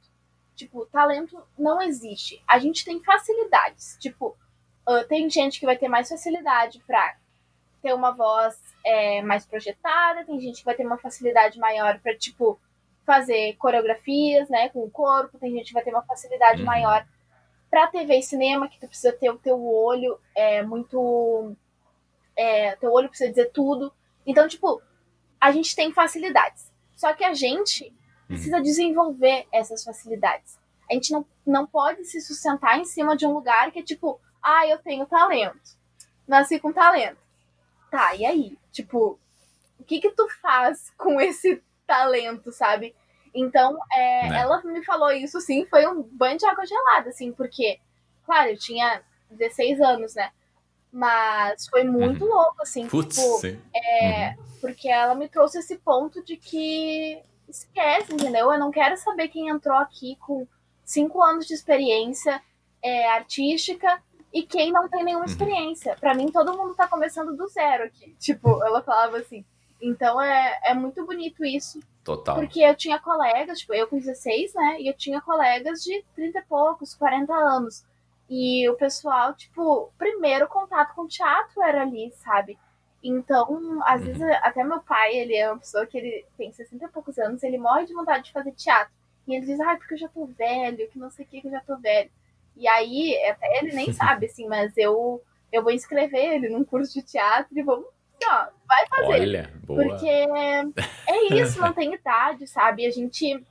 [0.55, 2.43] Tipo, talento não existe.
[2.47, 3.97] A gente tem facilidades.
[3.99, 4.35] Tipo,
[4.87, 7.15] uh, tem gente que vai ter mais facilidade pra
[7.81, 12.17] ter uma voz é, mais projetada, tem gente que vai ter uma facilidade maior para
[12.17, 12.59] tipo,
[13.05, 16.65] fazer coreografias, né, com o corpo, tem gente que vai ter uma facilidade uhum.
[16.67, 17.05] maior
[17.69, 21.55] para TV e cinema, que tu precisa ter o teu olho é, muito.
[22.35, 23.93] É, teu olho precisa dizer tudo.
[24.25, 24.81] Então, tipo,
[25.39, 26.71] a gente tem facilidades.
[26.95, 27.93] Só que a gente
[28.27, 28.63] precisa uhum.
[28.63, 30.59] desenvolver essas facilidades.
[30.89, 34.19] A gente não, não pode se sustentar em cima de um lugar que é tipo,
[34.41, 35.77] ah, eu tenho talento.
[36.27, 37.17] Nasci com talento.
[37.91, 38.57] Tá, e aí?
[38.71, 39.19] Tipo,
[39.79, 42.95] o que que tu faz com esse talento, sabe?
[43.33, 44.39] Então, é, né?
[44.41, 47.79] ela me falou isso, sim, foi um banho de água gelada, assim, porque,
[48.23, 50.31] claro, eu tinha 16 anos, né?
[50.91, 52.31] Mas foi muito uhum.
[52.31, 53.57] louco, assim, Putz, tipo.
[53.75, 54.43] É, uhum.
[54.61, 58.51] porque ela me trouxe esse ponto de que esquece, entendeu?
[58.51, 60.47] Eu não quero saber quem entrou aqui com
[60.83, 62.41] cinco anos de experiência
[62.81, 64.01] é, artística
[64.33, 65.31] e quem não tem nenhuma uhum.
[65.31, 65.95] experiência.
[65.99, 68.15] Para mim, todo mundo tá começando do zero aqui.
[68.19, 69.45] Tipo, ela falava assim.
[69.81, 71.79] Então é, é muito bonito isso.
[72.03, 72.35] Total.
[72.35, 74.81] Porque eu tinha colegas, tipo, eu com 16, né?
[74.81, 77.85] E eu tinha colegas de 30 e poucos, 40 anos.
[78.29, 82.57] E o pessoal, tipo, primeiro contato com o teatro era ali, sabe?
[83.03, 84.07] Então, às uhum.
[84.07, 87.43] vezes, até meu pai, ele é uma pessoa que ele tem 60 e poucos anos,
[87.43, 88.93] ele morre de vontade de fazer teatro.
[89.27, 91.47] E ele diz, ai, porque eu já tô velho, que não sei o que, que
[91.47, 92.09] eu já tô velho.
[92.55, 96.93] E aí, até ele nem sabe, assim, mas eu, eu vou inscrever ele num curso
[96.93, 97.85] de teatro e vamos,
[98.25, 99.21] ó, vai fazer.
[99.21, 99.83] Olha, boa.
[99.83, 102.85] Porque é isso, não tem idade, sabe?
[102.85, 103.43] A gente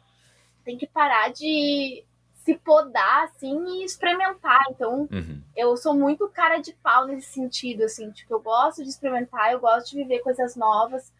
[0.64, 2.04] tem que parar de
[2.34, 4.62] se podar, assim, e experimentar.
[4.70, 5.42] Então, uhum.
[5.56, 9.60] eu sou muito cara de pau nesse sentido, assim, tipo, eu gosto de experimentar, eu
[9.60, 11.12] gosto de viver coisas novas.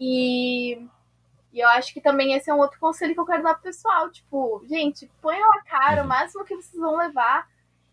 [0.00, 0.80] E
[1.52, 3.64] e eu acho que também esse é um outro conselho que eu quero dar pro
[3.64, 4.10] pessoal.
[4.10, 6.08] Tipo, gente, põe a cara, o uhum.
[6.08, 7.48] máximo que vocês vão levar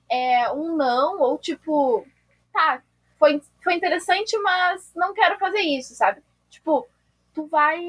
[0.10, 2.06] é um não, ou tipo,
[2.53, 2.82] tá,
[3.20, 6.22] foi, foi interessante, mas não quero fazer isso, sabe?
[6.49, 6.88] Tipo,
[7.34, 7.80] tu vai.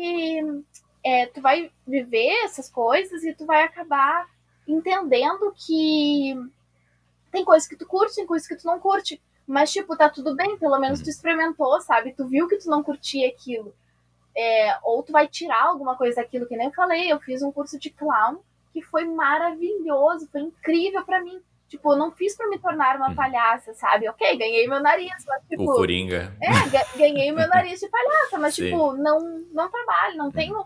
[1.04, 4.28] É, tu vai viver essas coisas e tu vai acabar
[4.66, 6.34] entendendo que
[7.30, 9.22] tem coisas que tu curte, tem coisas que tu não curte.
[9.46, 12.12] Mas, tipo, tá tudo bem, pelo menos tu experimentou, sabe?
[12.12, 13.72] Tu viu que tu não curtia aquilo.
[14.36, 17.52] É, ou tu vai tirar alguma coisa daquilo, que nem eu falei, eu fiz um
[17.52, 18.40] curso de clown
[18.72, 21.40] que foi maravilhoso, foi incrível para mim.
[21.68, 23.14] Tipo, eu não fiz para me tornar uma uhum.
[23.14, 24.08] palhaça, sabe?
[24.08, 25.64] Ok, ganhei meu nariz, mas tipo.
[25.64, 26.32] O Coringa.
[26.40, 28.66] É, ganhei meu nariz de palhaça, mas Sim.
[28.66, 29.18] tipo, não,
[29.52, 30.32] não trabalho, não uhum.
[30.32, 30.64] tenho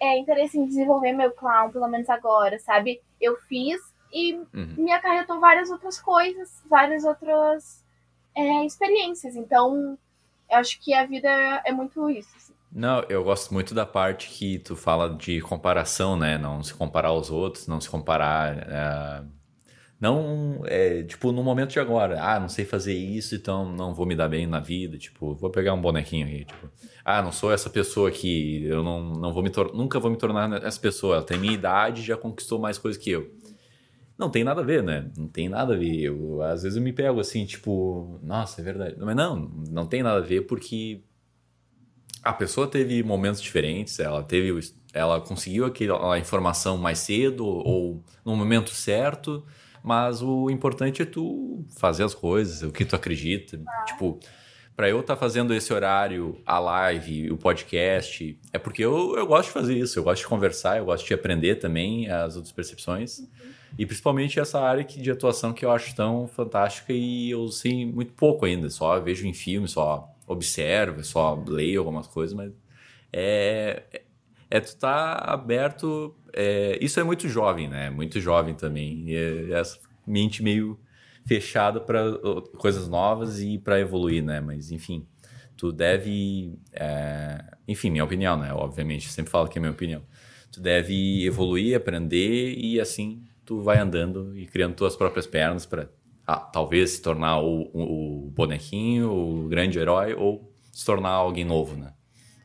[0.00, 3.00] é, interesse em desenvolver meu clown, pelo menos agora, sabe?
[3.20, 3.80] Eu fiz
[4.12, 4.74] e uhum.
[4.76, 7.82] me acarretou várias outras coisas, várias outras
[8.34, 9.36] é, experiências.
[9.36, 9.96] Então,
[10.50, 11.28] eu acho que a vida
[11.64, 12.30] é muito isso.
[12.36, 12.52] Assim.
[12.70, 16.36] Não, eu gosto muito da parte que tu fala de comparação, né?
[16.36, 18.56] Não se comparar aos outros, não se comparar.
[18.56, 19.41] Uh,
[20.02, 24.04] não, é, tipo, no momento de agora, ah, não sei fazer isso, então não vou
[24.04, 24.98] me dar bem na vida.
[24.98, 26.44] Tipo, vou pegar um bonequinho aí.
[26.44, 26.68] Tipo,
[27.04, 30.60] ah, não sou essa pessoa que eu não, não vou me nunca vou me tornar
[30.64, 31.14] essa pessoa.
[31.14, 33.32] Ela tem minha idade já conquistou mais coisas que eu.
[34.18, 35.08] Não tem nada a ver, né?
[35.16, 36.00] Não tem nada a ver.
[36.00, 38.96] Eu, às vezes eu me pego assim, tipo, nossa, é verdade.
[38.98, 41.00] Mas não, não tem nada a ver porque
[42.24, 44.58] a pessoa teve momentos diferentes, ela teve
[44.92, 49.44] ela conseguiu aquela informação mais cedo ou no momento certo,
[49.82, 53.60] mas o importante é tu fazer as coisas, o que tu acredita.
[53.66, 53.84] Ah.
[53.84, 54.18] Tipo,
[54.76, 59.26] para eu estar tá fazendo esse horário, a live, o podcast, é porque eu, eu
[59.26, 62.52] gosto de fazer isso, eu gosto de conversar, eu gosto de aprender também as outras
[62.52, 63.18] percepções.
[63.18, 63.26] Uhum.
[63.78, 68.12] E principalmente essa área de atuação que eu acho tão fantástica e eu sei muito
[68.12, 72.52] pouco ainda, só vejo em filme, só observo, só leio algumas coisas, mas
[73.12, 74.02] é,
[74.50, 76.14] é tu tá aberto.
[76.34, 77.90] É, isso é muito jovem, né?
[77.90, 79.06] Muito jovem também.
[79.08, 80.78] É, essa mente meio
[81.26, 82.18] fechada para
[82.58, 84.40] coisas novas e para evoluir, né?
[84.40, 85.06] Mas enfim,
[85.56, 86.58] tu deve.
[86.72, 88.52] É, enfim, minha opinião, né?
[88.52, 90.02] Obviamente, sempre falo que é minha opinião.
[90.50, 95.88] Tu deve evoluir, aprender e assim tu vai andando e criando tuas próprias pernas para
[96.26, 101.76] ah, talvez se tornar o, o, bonequinho, o grande herói, ou se tornar alguém novo,
[101.76, 101.92] né?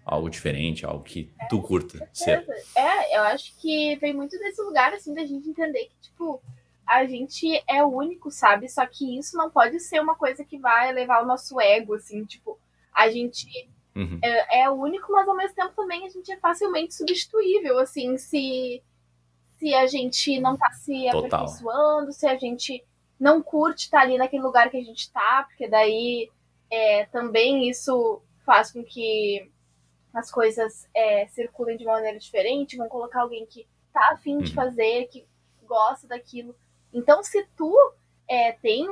[0.09, 2.47] Algo diferente, algo que é, tu curta ser.
[2.73, 6.41] É, eu acho que vem muito desse lugar, assim, da gente entender que, tipo,
[6.87, 8.69] a gente é único, sabe?
[8.69, 12.23] Só que isso não pode ser uma coisa que vai levar o nosso ego, assim,
[12.23, 12.57] tipo,
[12.93, 13.45] a gente
[13.93, 14.17] uhum.
[14.23, 18.81] é, é único, mas ao mesmo tempo também a gente é facilmente substituível, assim, se,
[19.57, 21.41] se a gente não tá se Total.
[21.41, 22.81] aperfeiçoando, se a gente
[23.19, 26.29] não curte estar ali naquele lugar que a gente está, porque daí
[26.71, 29.51] é, também isso faz com que
[30.13, 34.49] as coisas é, circulem de uma maneira diferente, vão colocar alguém que tá afim de
[34.49, 34.55] uhum.
[34.55, 35.25] fazer, que
[35.63, 36.55] gosta daquilo.
[36.93, 37.75] Então, se tu
[38.27, 38.87] é, tem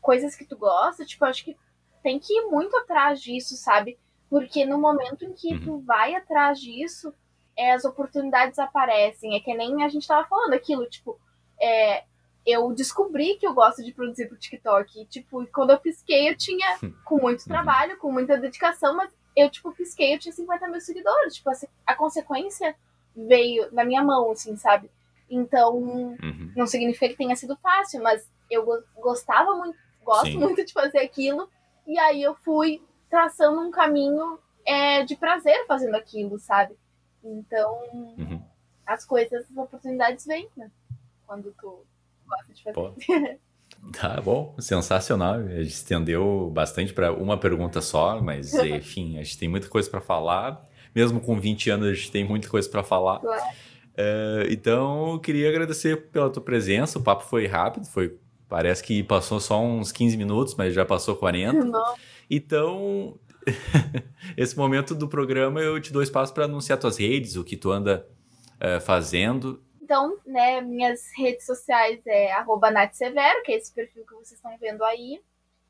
[0.00, 1.56] coisas que tu gosta, tipo, acho que
[2.02, 3.98] tem que ir muito atrás disso, sabe?
[4.28, 5.60] Porque no momento em que uhum.
[5.60, 7.12] tu vai atrás disso,
[7.56, 9.34] é, as oportunidades aparecem.
[9.34, 11.20] É que nem a gente tava falando aquilo, tipo,
[11.60, 12.04] é,
[12.46, 15.00] eu descobri que eu gosto de produzir pro TikTok.
[15.00, 17.48] E, tipo, quando eu pisquei, eu tinha com muito uhum.
[17.48, 21.36] trabalho, com muita dedicação, mas eu, tipo, pisquei, eu tinha 50 mil seguidores.
[21.36, 22.74] Tipo, assim, a consequência
[23.14, 24.90] veio na minha mão, assim, sabe?
[25.28, 26.52] Então, uhum.
[26.56, 28.66] não significa que tenha sido fácil, mas eu
[28.96, 30.38] gostava muito, gosto Sim.
[30.38, 31.48] muito de fazer aquilo.
[31.86, 36.76] E aí eu fui traçando um caminho é, de prazer fazendo aquilo, sabe?
[37.22, 38.42] Então, uhum.
[38.86, 40.70] as coisas, as oportunidades vêm, né?
[41.26, 41.84] Quando tu
[42.26, 43.40] gosta de fazer.
[43.92, 45.34] Tá bom, sensacional.
[45.34, 49.88] A gente estendeu bastante para uma pergunta só, mas enfim, a gente tem muita coisa
[49.90, 50.68] para falar.
[50.94, 53.20] Mesmo com 20 anos, a gente tem muita coisa para falar.
[53.20, 56.98] Uh, então, eu queria agradecer pela tua presença.
[56.98, 58.16] O papo foi rápido, foi
[58.48, 61.52] parece que passou só uns 15 minutos, mas já passou 40.
[61.64, 61.94] Não.
[62.28, 63.18] Então,
[64.36, 67.70] esse momento do programa eu te dou espaço para anunciar tuas redes, o que tu
[67.70, 68.06] anda
[68.56, 69.62] uh, fazendo.
[69.90, 74.56] Então, né, minhas redes sociais é arroba Severo, que é esse perfil que vocês estão
[74.56, 75.20] vendo aí.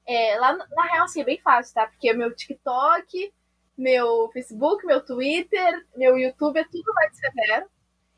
[0.06, 1.86] É, lá, na real, assim, é bem fácil, tá?
[1.86, 3.32] Porque é meu TikTok,
[3.78, 7.66] meu Facebook, meu Twitter, meu YouTube, é tudo Nath Severo.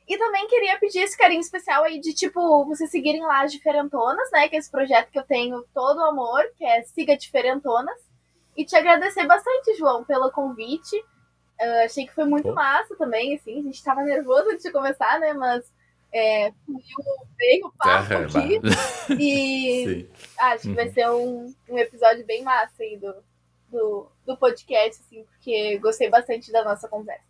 [0.09, 4.29] E também queria pedir esse carinho especial aí de, tipo, vocês seguirem lá as Diferentonas,
[4.33, 4.49] né?
[4.49, 8.01] Que é esse projeto que eu tenho todo o amor, que é Siga Diferentonas.
[8.57, 10.99] E te agradecer bastante, João, pelo convite.
[11.61, 12.55] Uh, achei que foi muito Pô.
[12.55, 13.61] massa também, assim.
[13.61, 15.33] A gente tava nervoso antes de começar, né?
[15.33, 15.65] Mas
[16.13, 16.83] é, fluiu
[17.37, 18.61] bem o papo aqui.
[19.19, 20.09] E
[20.39, 20.93] acho que vai uhum.
[20.93, 23.15] ser um, um episódio bem massa aí do,
[23.71, 27.25] do, do podcast, assim, porque gostei bastante da nossa conversa.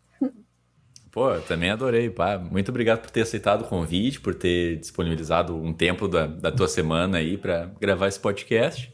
[1.11, 2.39] Pô, também adorei, pá.
[2.39, 6.67] Muito obrigado por ter aceitado o convite, por ter disponibilizado um tempo da, da tua
[6.67, 8.93] semana aí para gravar esse podcast.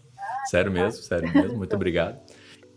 [0.50, 1.56] Sério mesmo, sério mesmo.
[1.56, 2.18] Muito obrigado.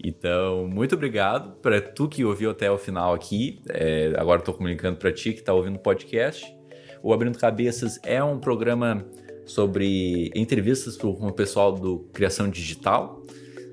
[0.04, 3.64] Então, muito obrigado para tu que ouviu até o final aqui.
[3.70, 6.61] É, agora estou comunicando para ti que está ouvindo o podcast.
[7.04, 9.06] O Abrindo Cabeças é um programa
[9.46, 13.22] sobre entrevistas com o pessoal do Criação Digital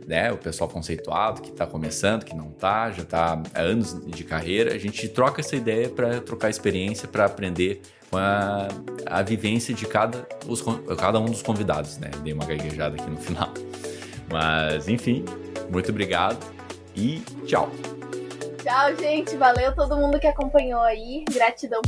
[0.09, 0.33] né?
[0.33, 4.75] O pessoal conceituado que está começando, que não está, já está há anos de carreira.
[4.75, 8.69] A gente troca essa ideia para trocar experiência, para aprender com a,
[9.05, 10.65] a vivência de cada, os,
[10.97, 12.11] cada um dos convidados, né?
[12.23, 13.53] Dei uma gaguejada aqui no final.
[14.33, 15.27] Mas, enfim,
[15.71, 16.39] muito obrigado
[16.97, 17.71] e tchau.
[18.63, 19.37] Tchau, gente.
[19.37, 21.23] Valeu todo mundo que acompanhou aí.
[21.31, 21.83] Gratidão.